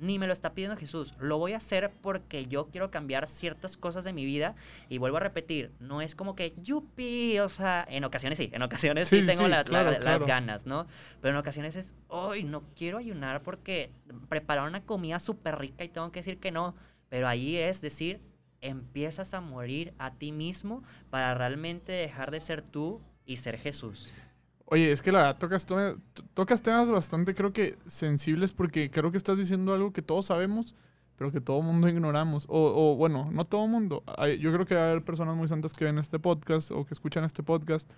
[0.00, 1.14] ni me lo está pidiendo Jesús.
[1.20, 4.54] Lo voy a hacer porque yo quiero cambiar ciertas cosas de mi vida.
[4.88, 8.62] Y vuelvo a repetir, no es como que, yupi, o sea, en ocasiones sí, en
[8.62, 10.86] ocasiones sí, tengo sí, la- la- claro, las ganas, ¿no?
[11.20, 13.92] Pero en ocasiones es, hoy no quiero ayunar porque
[14.28, 16.74] prepararon una comida súper rica y tengo que decir que no.
[17.08, 18.20] Pero ahí es decir,
[18.60, 24.08] empiezas a morir a ti mismo para realmente dejar de ser tú y ser Jesús.
[24.70, 25.96] Oye, es que la verdad tocas, to-
[26.32, 30.74] tocas temas bastante, creo que sensibles, porque creo que estás diciendo algo que todos sabemos,
[31.16, 32.46] pero que todo mundo ignoramos.
[32.48, 34.02] O, o, bueno, no todo mundo.
[34.16, 36.84] Hay- Yo creo que va a haber personas muy santas que ven este podcast o
[36.86, 37.90] que escuchan este podcast.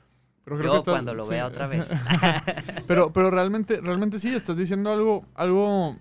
[0.44, 1.86] Pero creo Yo que estás- cuando lo sí, vea otra vez.
[2.88, 5.96] pero, pero realmente, realmente sí, estás diciendo algo, algo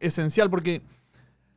[0.00, 0.82] esencial, porque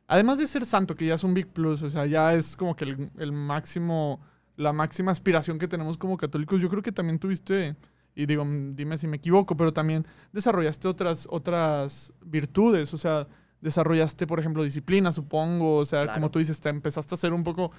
[0.06, 2.76] además de ser santo, que ya es un big plus, o sea, ya es como
[2.76, 4.20] que el, el máximo,
[4.56, 7.74] la máxima aspiración que tenemos como católicos, yo creo que también tuviste,
[8.20, 13.26] y digo, mm, dime si me equivoco, pero también desarrollaste otras, otras virtudes, o sea,
[13.60, 16.14] desarrollaste, por ejemplo, disciplina, supongo, o sea, Claro.
[16.14, 17.70] como tú dices, te empezaste a ser un poco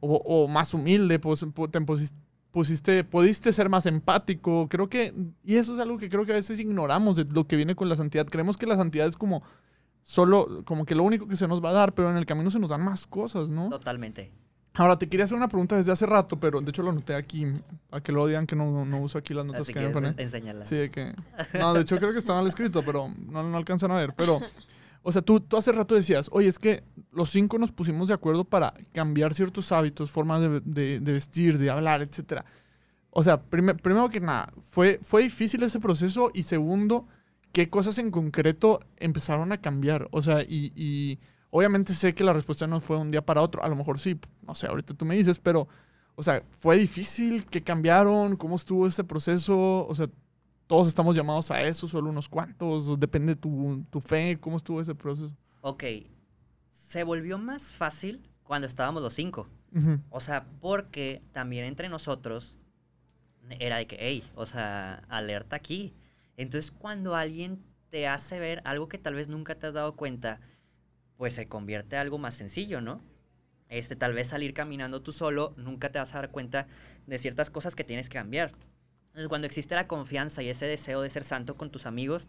[0.00, 1.80] o, o más humilde, pues, pu- te
[2.52, 6.36] pusiste, pudiste ser más empático, creo que, y eso es algo que creo que a
[6.36, 9.42] veces ignoramos de lo que viene con la santidad, creemos que la santidad es como
[10.02, 12.50] solo, como que lo único que se nos va a dar, pero en el camino
[12.50, 13.68] se nos dan más cosas, ¿no?
[13.70, 14.30] Totalmente.
[14.76, 17.46] Ahora, te quería hacer una pregunta desde hace rato, pero de hecho lo anoté aquí,
[17.90, 19.92] a que lo digan que no, no uso aquí las notas Así que que me
[19.92, 20.14] ponen.
[20.18, 20.64] enséñala.
[20.64, 21.14] Sí, de que...
[21.58, 24.12] No, de hecho creo que está mal escrito, pero no, no alcanzan a ver.
[24.16, 24.40] Pero,
[25.02, 28.14] o sea, tú, tú hace rato decías, oye, es que los cinco nos pusimos de
[28.14, 32.44] acuerdo para cambiar ciertos hábitos, formas de, de- de vestir, de hablar, etcétera.
[33.10, 36.30] O sea, prime- primero que nada, ¿fue, ¿fue difícil ese proceso?
[36.34, 37.06] Y segundo,
[37.52, 40.06] ¿qué cosas en concreto empezaron a cambiar?
[40.10, 41.18] O sea, y, y
[41.56, 43.62] obviamente sé que la respuesta no fue un día para otro.
[43.62, 45.68] A lo mejor sí, no sé, ahorita tú me dices, pero...
[46.18, 47.44] O sea, ¿fue difícil?
[47.44, 48.36] ¿Qué cambiaron?
[48.36, 49.86] ¿Cómo estuvo ese proceso?
[49.86, 50.08] O sea,
[50.66, 54.94] todos estamos llamados a eso, solo unos cuantos, depende tu, tu fe, ¿cómo estuvo ese
[54.94, 55.36] proceso?
[55.60, 55.84] Ok,
[56.70, 59.48] se volvió más fácil cuando estábamos los cinco.
[60.08, 62.56] O sea, porque también entre nosotros
[63.60, 65.92] era de que, hey, o sea, alerta aquí.
[66.38, 70.40] Entonces, cuando alguien te hace ver algo que tal vez nunca te has dado cuenta,
[71.16, 73.02] pues se convierte en algo más sencillo, ¿no?
[73.68, 76.68] Este, tal vez salir caminando tú solo, nunca te vas a dar cuenta
[77.06, 78.52] de ciertas cosas que tienes que cambiar.
[79.08, 82.28] Entonces, cuando existe la confianza y ese deseo de ser santo con tus amigos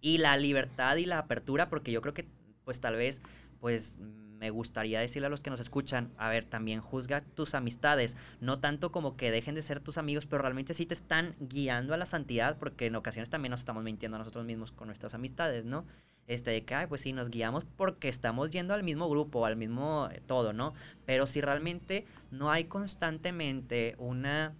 [0.00, 2.26] y la libertad y la apertura, porque yo creo que,
[2.64, 3.20] pues tal vez,
[3.60, 8.16] pues me gustaría decirle a los que nos escuchan, a ver, también juzga tus amistades,
[8.40, 11.94] no tanto como que dejen de ser tus amigos, pero realmente sí te están guiando
[11.94, 15.14] a la santidad, porque en ocasiones también nos estamos mintiendo a nosotros mismos con nuestras
[15.14, 15.86] amistades, ¿no?
[16.26, 20.08] Este, de que, pues sí, nos guiamos porque estamos yendo al mismo grupo, al mismo
[20.10, 20.74] eh, todo, ¿no?
[21.06, 24.54] Pero si realmente no hay constantemente una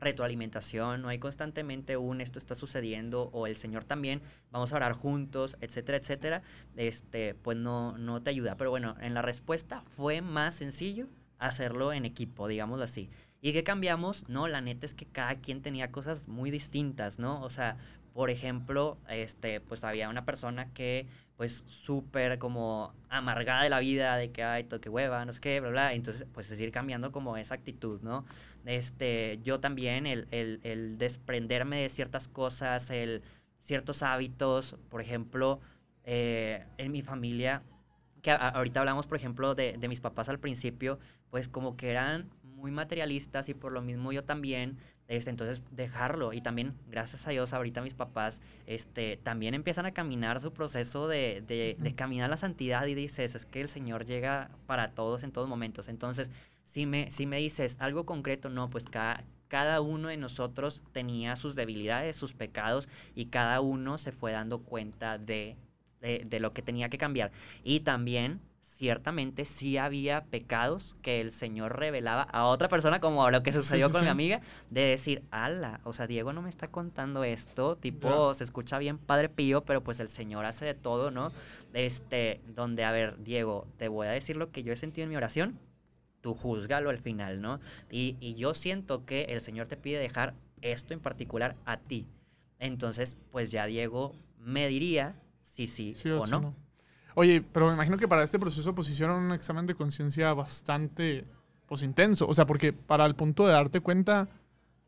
[0.00, 4.92] retroalimentación, no hay constantemente un esto está sucediendo o el Señor también, vamos a orar
[4.92, 6.42] juntos, etcétera, etcétera,
[6.76, 8.56] este, pues no, no te ayuda.
[8.56, 13.10] Pero bueno, en la respuesta fue más sencillo hacerlo en equipo, digámoslo así.
[13.40, 14.26] ¿Y qué cambiamos?
[14.28, 17.42] No, la neta es que cada quien tenía cosas muy distintas, ¿no?
[17.42, 17.76] O sea,
[18.14, 21.06] por ejemplo, este, pues había una persona que,
[21.36, 25.60] pues, súper como amargada de la vida, de que, ay, toque hueva, no sé qué,
[25.60, 25.94] bla, bla.
[25.94, 28.24] Entonces, pues, es ir cambiando como esa actitud, ¿no?
[28.64, 33.22] Este, yo también, el, el, el desprenderme de ciertas cosas, el
[33.58, 35.60] ciertos hábitos, por ejemplo,
[36.04, 37.62] eh, en mi familia,
[38.22, 40.98] que ahorita hablamos, por ejemplo, de, de mis papás al principio,
[41.30, 44.78] pues como que eran muy materialistas y por lo mismo yo también,
[45.08, 46.32] este, entonces dejarlo.
[46.32, 51.08] Y también gracias a Dios ahorita mis papás este, también empiezan a caminar su proceso
[51.08, 55.22] de, de, de caminar la santidad y dices, es que el Señor llega para todos
[55.22, 56.30] en todos momentos, entonces
[56.64, 61.36] si me, si me dices algo concreto, no, pues cada, cada uno de nosotros tenía
[61.36, 65.56] sus debilidades, sus pecados y cada uno se fue dando cuenta de,
[66.00, 67.30] de, de lo que tenía que cambiar.
[67.62, 68.40] Y también
[68.76, 73.86] ciertamente sí había pecados que el Señor revelaba a otra persona, como lo que sucedió
[73.86, 74.04] Sí, sí, con sí.
[74.06, 78.44] mi amiga, de decir, ala, o sea, Diego no me está contando esto, tipo, se
[78.44, 81.32] escucha bien Padre Pío, pero pues el Señor hace de todo, ¿no?
[81.72, 85.10] Este, donde, a ver, Diego, te voy a decir lo que yo he sentido en
[85.10, 85.58] mi oración,
[86.20, 87.60] tú juzgalo al final, ¿no?
[87.90, 92.06] Y, y yo siento que el Señor te pide dejar esto en particular a ti.
[92.58, 96.40] Entonces, pues ya Diego me diría si sí, Sí o, o sí, no.
[96.40, 96.63] no.
[97.14, 101.24] Oye, pero me imagino que para este proceso hicieron un examen de conciencia bastante
[101.66, 104.28] pues intenso, o sea, porque para el punto de darte cuenta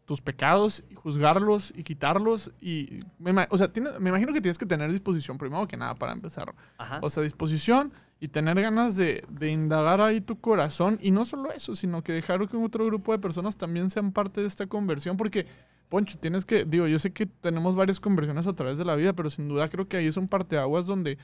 [0.05, 4.59] tus pecados y juzgarlos y quitarlos y me, o sea, tiene- me imagino que tienes
[4.59, 6.55] que tener disposición primero que nada para empezar.
[6.79, 7.01] Ajá.
[7.03, 10.99] O sea, disposición y tener ganas de, de indagar ahí tu corazón.
[11.03, 14.41] Y no solo eso, sino que dejar que otro grupo de personas también sean parte
[14.43, 15.17] de esta conversión.
[15.17, 15.47] Porque,
[15.89, 19.13] Poncho, tienes que, digo, yo sé que tenemos varias conversiones a través de la vida,
[19.13, 21.19] pero sin duda creo que ahí es un parteaguas donde,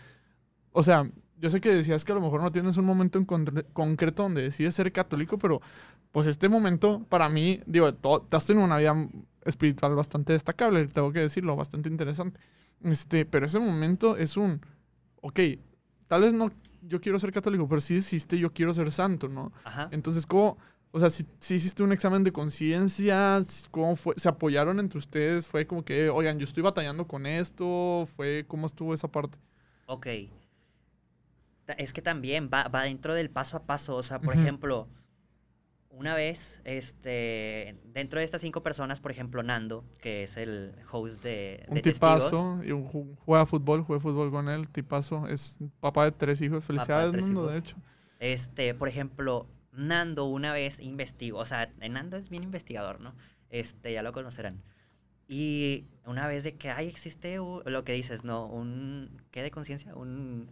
[0.72, 3.26] o sea, yo sé que decías que a lo mejor no tienes un momento en
[3.26, 5.60] concre- concreto donde decides ser católico, pero
[6.12, 8.94] pues este momento para mí, digo, te has tenido una vida
[9.44, 12.38] espiritual bastante destacable, tengo que decirlo, bastante interesante.
[12.84, 14.60] Este, pero ese momento es un,
[15.20, 15.40] ok,
[16.06, 16.50] tal vez no
[16.82, 19.52] yo quiero ser católico, pero sí existe yo quiero ser santo, ¿no?
[19.64, 19.88] Ajá.
[19.92, 20.58] Entonces, ¿cómo,
[20.90, 24.14] o sea, si, si hiciste un examen de conciencia, ¿cómo fue?
[24.16, 25.46] ¿Se apoyaron entre ustedes?
[25.46, 28.06] ¿Fue como que, oigan, yo estoy batallando con esto?
[28.16, 29.38] ¿Fue, cómo estuvo esa parte?
[29.86, 30.06] Ok.
[30.06, 30.41] Ta-
[31.78, 33.96] Es que también va, va dentro del paso a paso.
[33.96, 34.88] O sea, por ejemplo,
[35.90, 41.22] una vez, este, dentro de estas cinco personas, por ejemplo, Nando, que es el host
[41.22, 45.28] de, Un de Testigos, tipazo, y un, ju- juega fútbol, jugué fútbol con él, tipazo,
[45.28, 47.76] es papá de tres hijos, felicidades, tres Nando, de hecho.
[48.20, 53.14] Este, por ejemplo, Nando una vez investigó, o sea, Nando es bien investigador, ¿no?
[53.50, 54.62] Este, ya lo conocerán.
[55.28, 58.46] Y una vez de que, ay, existe lo que dices, ¿no?
[58.46, 59.94] Un, ¿qué de conciencia?
[59.94, 60.48] Un,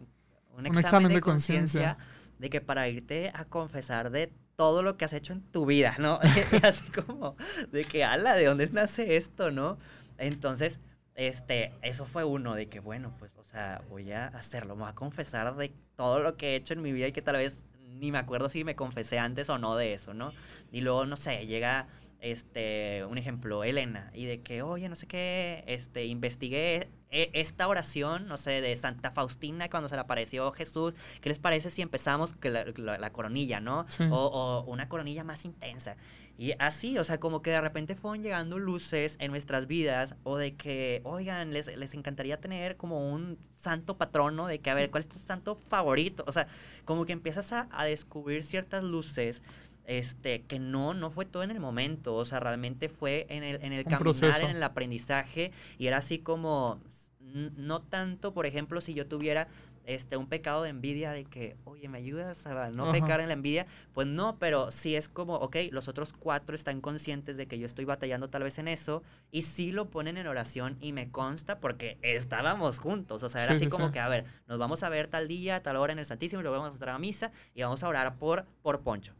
[0.56, 1.96] un examen, de conciencia
[2.38, 5.94] de que para irte a confesar de todo lo que has hecho en tu vida,
[5.98, 6.18] ¿no?
[6.62, 7.36] Así como
[7.70, 9.78] de que, ala, ¿de dónde nace esto, no?
[10.16, 10.80] Entonces,
[11.14, 14.90] este, eso fue uno de que, bueno, pues, o sea, voy a hacerlo, me voy
[14.90, 17.62] a confesar de todo lo que he hecho en mi vida y que tal vez
[17.78, 20.32] ni me acuerdo si me confesé antes o no de eso, ¿no?
[20.72, 21.88] Y luego, no sé, llega,
[22.20, 28.26] este, un ejemplo, Elena, y de que, oye, no sé qué, este, investigué esta oración,
[28.28, 32.32] no sé, de Santa Faustina cuando se le apareció Jesús, ¿qué les parece si empezamos
[32.34, 33.86] con la, la- la coronilla, no?
[33.88, 34.04] Sí.
[34.10, 35.96] O, o una coronilla más intensa.
[36.38, 40.38] Y así, o sea, como que de repente fueron llegando luces en nuestras vidas o
[40.38, 44.90] de que, oigan, les, les encantaría tener como un santo patrono, de que, a ver,
[44.90, 46.24] ¿cuál es tu santo favorito?
[46.26, 46.46] O sea,
[46.86, 49.42] como que empiezas a, a descubrir ciertas luces
[49.90, 53.56] este, que no, no fue todo en el momento, o sea, realmente fue en el,
[53.56, 54.40] en el caminar, proceso.
[54.42, 56.80] en el aprendizaje, y era así como,
[57.18, 59.48] no tanto, por ejemplo, si yo tuviera
[59.84, 62.92] este, un pecado de envidia de que, oye, ¿me ayudas a no Ajá.
[62.92, 63.66] pecar en la envidia?
[63.92, 67.66] Pues no, pero sí es como, ok, los otros cuatro están conscientes de que yo
[67.66, 71.58] estoy batallando tal vez en eso, y sí lo ponen en oración, y me consta
[71.58, 73.92] porque estábamos juntos, o sea, era Sí, así sí, como sí.
[73.94, 76.42] que, a ver, nos vamos a ver tal día, tal hora en el Santísimo, y
[76.44, 79.14] luego vamos a estar a misa, y vamos a orar por, por Poncho.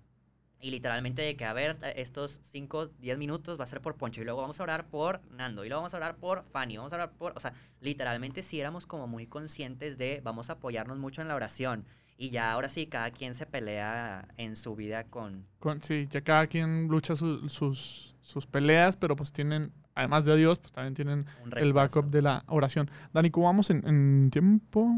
[0.62, 4.20] Y literalmente de que, a ver, estos 5, 10 minutos va a ser por Poncho.
[4.20, 5.64] Y luego vamos a orar por Nando.
[5.64, 6.76] Y luego vamos a orar por Fanny.
[6.76, 7.32] Vamos a orar por...
[7.34, 11.34] O sea, literalmente sí éramos como muy conscientes de vamos a apoyarnos mucho en la
[11.34, 11.86] oración.
[12.18, 15.46] Y ya ahora sí, cada quien se pelea en su vida con...
[15.60, 20.36] Con- sí, ya cada quien lucha su- sus, sus peleas, pero pues tienen además de
[20.36, 22.90] Dios, pues también tienen el backup de la oración.
[23.14, 24.94] Dani, ¿cómo vamos en, en tiempo?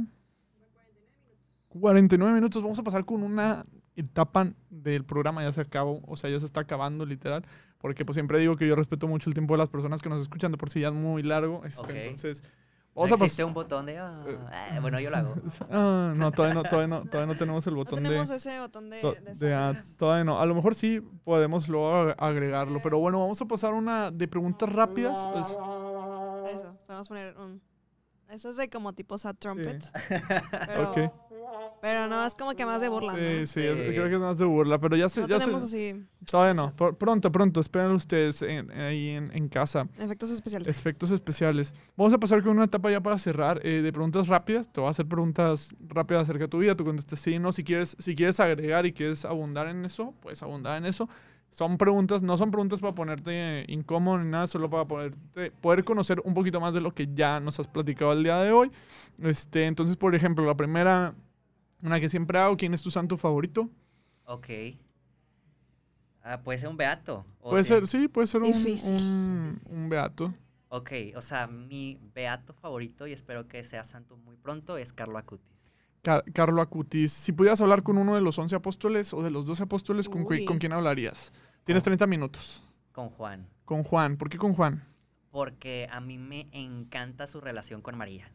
[1.69, 2.63] 49 minutos.
[2.63, 3.65] Vamos a pasar con una
[3.97, 7.45] etapa del programa, ya se acabó, o sea, ya se está acabando literal,
[7.79, 10.21] porque pues siempre digo que yo respeto mucho el tiempo de las personas que nos
[10.23, 11.91] escuchan, de por sí ya es muy largo, este, Ok.
[11.91, 12.43] entonces...
[12.95, 13.47] ¿No Vamos a existe pasar...
[13.49, 13.97] un botón de...
[13.99, 14.23] ah,
[14.75, 15.35] eh, bueno, yo lo hago.
[15.71, 18.37] Ah, no, todavía no, todavía no, todavía no tenemos el No botón tenemos de...
[18.37, 19.97] ese botón de, to- de de a- saludos.
[19.97, 20.39] todavía no.
[20.39, 22.83] A lo mejor sí podemos luego ag- agregarlo.
[22.83, 25.27] Pero bueno, vamos a pasar una de preguntas rápidas.
[25.37, 25.53] Es-
[26.59, 27.63] Eso, podemos poner un...
[28.29, 29.83] Eso es de como tipo sad trumpet.
[30.67, 30.99] Pero, ok.
[31.81, 33.47] Pero no, es como que más de burla, Sí, ¿no?
[33.47, 33.61] sí, Sí.
[33.61, 34.79] creo que es más de burla.
[34.79, 35.21] Pero ya se...
[35.23, 36.73] No ya se- tenemos así todavía no.
[36.77, 37.61] Pr- pronto, pronto.
[37.61, 39.87] Esperen ustedes en- ahí en, en casa.
[39.99, 40.69] efectos especiales.
[40.69, 41.75] Efectos especiales.
[41.97, 44.73] Vamos a pasar con una etapa ya para cerrar eh, de preguntas rápidas.
[44.73, 46.75] Te voy a hacer preguntas rápidas acerca de tu vida.
[46.77, 47.53] Tú contestas sí, no.
[47.53, 51.09] Si quieres, si quieres agregar y quieres abundar en eso, puedes abundar en eso.
[51.51, 56.19] Son preguntas, no son preguntas para ponerte incómodo ni nada, solo para ponerte, poder conocer
[56.25, 58.73] un poquito más de lo que ya nos has platicado el día de hoy.
[59.21, 61.15] Este, entonces, por ejemplo, la primera,
[61.83, 63.69] una que siempre hago, ¿quién es tu santo favorito?
[64.25, 64.49] Ok.
[66.23, 67.25] Ah, puede ser un beato.
[67.41, 68.53] Puede ser, sí, puede ser un,
[68.85, 70.33] un, un beato.
[70.69, 75.19] Ok, o sea, mi beato favorito, y espero que sea santo muy pronto, es Carlo
[75.19, 75.47] Acutis.
[76.03, 79.45] Car- Carlo Acutis, si pudieras hablar con uno de los 11 apóstoles o de los
[79.47, 80.25] 12 apóstoles, ¿con.
[80.25, 81.33] ¿con quién hablarías?
[81.65, 82.63] Tienes Con- 30 minutos.
[82.93, 83.49] Con Juan.
[83.65, 84.17] Con Juan.
[84.17, 84.85] ¿Por qué con Juan?
[85.31, 88.31] Porque a mí me encanta su relación con María.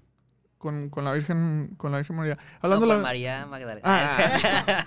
[0.58, 2.36] Con, con la Virgen con la Virgen María.
[2.36, 3.82] No, Hablando con la- María Magdalena.
[3.86, 4.86] Ah.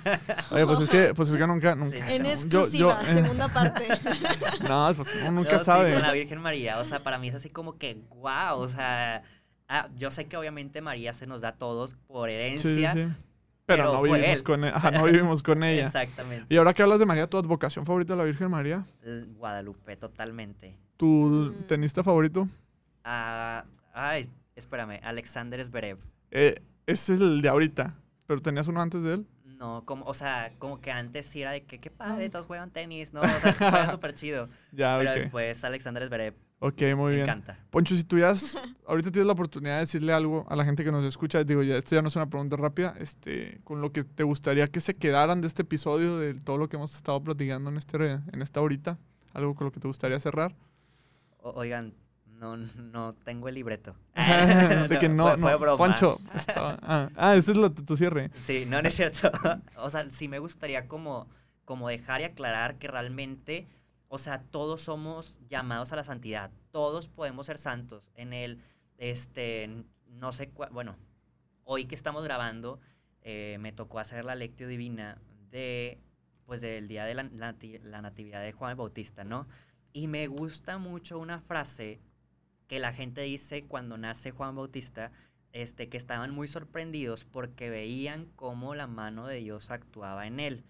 [0.50, 1.96] Oye, pues es que, pues es que nunca, nunca.
[2.08, 2.14] Sí.
[2.14, 3.86] En yo- exclusiva, yo- eh, segunda parte.
[4.68, 5.92] no, pues uno nunca No, sí, sabe.
[5.92, 6.78] con la Virgen María.
[6.80, 9.22] O sea, para mí es así como que, wow, o sea...
[9.68, 12.92] ah, yo sé que obviamente María se nos da a todos por Sí, sí, herencia.
[12.92, 12.98] sí.
[13.66, 14.42] Pero, pero no vivimos él.
[14.42, 14.76] con ella.
[14.76, 15.86] Ajá, no vivimos con ella.
[15.86, 16.46] Exactamente.
[16.52, 19.96] Y ahora que hablas de María, tu advocación favorita de la Virgen María, L- Guadalupe,
[19.96, 20.76] totalmente.
[20.96, 21.66] tu Mm.
[21.68, 22.48] tenista favorito,
[23.04, 23.64] Ah,
[23.94, 24.28] ay,
[24.60, 25.98] espérame, Alexander Zverev.
[26.30, 27.96] eh, ese es el de ahorita.
[28.26, 29.26] Pero tenías uno antes de él.
[29.44, 32.30] No, como, o sea, como que antes sí era de que qué padre, Ah.
[32.30, 33.20] todos juegan tenis, ¿no?
[33.20, 34.48] O sea, juegan súper chido.
[34.72, 37.20] Ya, Pero después Alexander Zverev, Ok, muy me bien.
[37.22, 37.58] encanta.
[37.70, 38.56] Poncho, si tuvieras,
[38.86, 41.76] ahorita tienes la oportunidad de decirle algo a la gente que nos escucha, digo, ya
[41.76, 44.94] esto ya no es una pregunta rápida, este, con lo que te gustaría que se
[44.94, 48.60] quedaran de este episodio, de todo lo que hemos estado platicando en, este, en esta
[48.60, 48.98] horita,
[49.34, 50.54] algo con lo que te gustaría cerrar.
[51.42, 51.94] O- oigan,
[52.40, 53.94] no, no tengo el libreto.
[54.88, 55.76] de que no, fue- fue no, broma.
[55.76, 58.30] Poncho, estaba- ah, ah, ese es la- tu cierre.
[58.42, 59.30] Sí, no, no es cierto.
[59.76, 61.28] o sea, sí me gustaría como,
[61.64, 63.66] como dejar y aclarar que realmente,
[64.08, 66.50] o sea, todos somos llamados a la santidad.
[66.70, 68.10] Todos podemos ser santos.
[68.14, 68.60] En el,
[68.98, 70.96] este, no sé, cua- bueno,
[71.64, 72.80] hoy que estamos grabando,
[73.22, 75.18] eh, me tocó hacer la lectio divina
[75.50, 75.98] de,
[76.46, 79.46] pues, del día de la, la natividad de Juan el Bautista, ¿no?
[79.92, 82.00] Y me gusta mucho una frase
[82.70, 85.10] que la gente dice cuando nace Juan Bautista,
[85.52, 90.64] este, que estaban muy sorprendidos porque veían cómo la mano de Dios actuaba en él.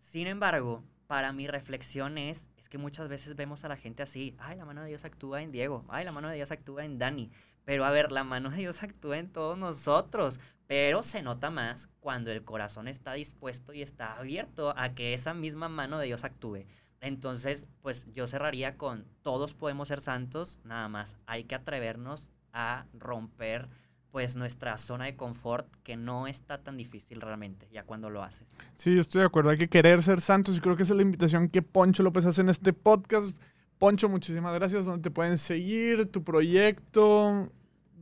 [0.00, 4.34] Sin embargo, para mi reflexión es, es que muchas veces vemos a la gente así,
[4.40, 6.98] ay, la mano de Dios actúa en Diego, ay, la mano de Dios actúa en
[6.98, 7.30] Dani,
[7.64, 11.88] pero a ver, la mano de Dios actúa en todos nosotros, pero se nota más
[12.00, 16.24] cuando el corazón está dispuesto y está abierto a que esa misma mano de Dios
[16.24, 16.66] actúe.
[17.04, 22.86] Entonces, pues yo cerraría con, todos podemos ser santos, nada más, hay que atrevernos a
[22.94, 23.68] romper
[24.10, 28.48] pues nuestra zona de confort que no está tan difícil realmente ya cuando lo haces.
[28.76, 31.02] Sí, estoy de acuerdo, hay que querer ser santos y creo que esa es la
[31.02, 33.36] invitación que Poncho López hace en este podcast.
[33.78, 37.52] Poncho, muchísimas gracias, donde te pueden seguir, tu proyecto,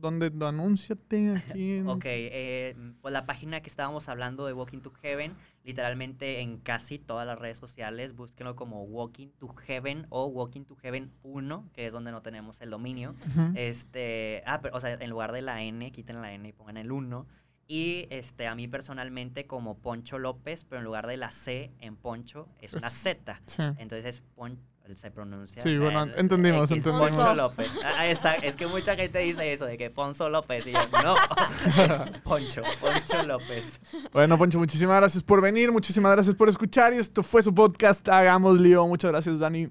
[0.03, 1.77] donde anúnciate aquí.
[1.77, 5.33] en- Ok, eh, pues la página que estábamos hablando de Walking to Heaven,
[5.63, 10.75] literalmente en casi todas las redes sociales, búsquenlo como Walking to Heaven o Walking to
[10.75, 13.15] Heaven 1, que es donde no tenemos el dominio.
[13.55, 16.77] Este, ah, pero, o sea, en lugar de la N, quiten la N y pongan
[16.77, 17.25] el 1.
[17.65, 21.95] Y este, a mí personalmente como Poncho López, pero en lugar de la C en
[21.95, 23.39] Poncho, es una Z.
[23.47, 23.63] Sí.
[23.77, 24.59] Entonces es Pon-
[24.95, 25.61] se pronuncia.
[25.61, 27.15] Sí, bueno, entendimos, X, entendimos.
[27.15, 27.71] Poncho López.
[27.83, 30.67] Ah, esa- es que mucha gente dice eso, de que Ponzo López.
[30.67, 33.81] Y yo, no, es Poncho, Poncho López.
[34.11, 38.07] Bueno, Poncho, muchísimas gracias por venir, muchísimas gracias por escuchar y esto fue su podcast
[38.09, 38.85] Hagamos Lío.
[38.87, 39.69] Muchas gracias, Dani.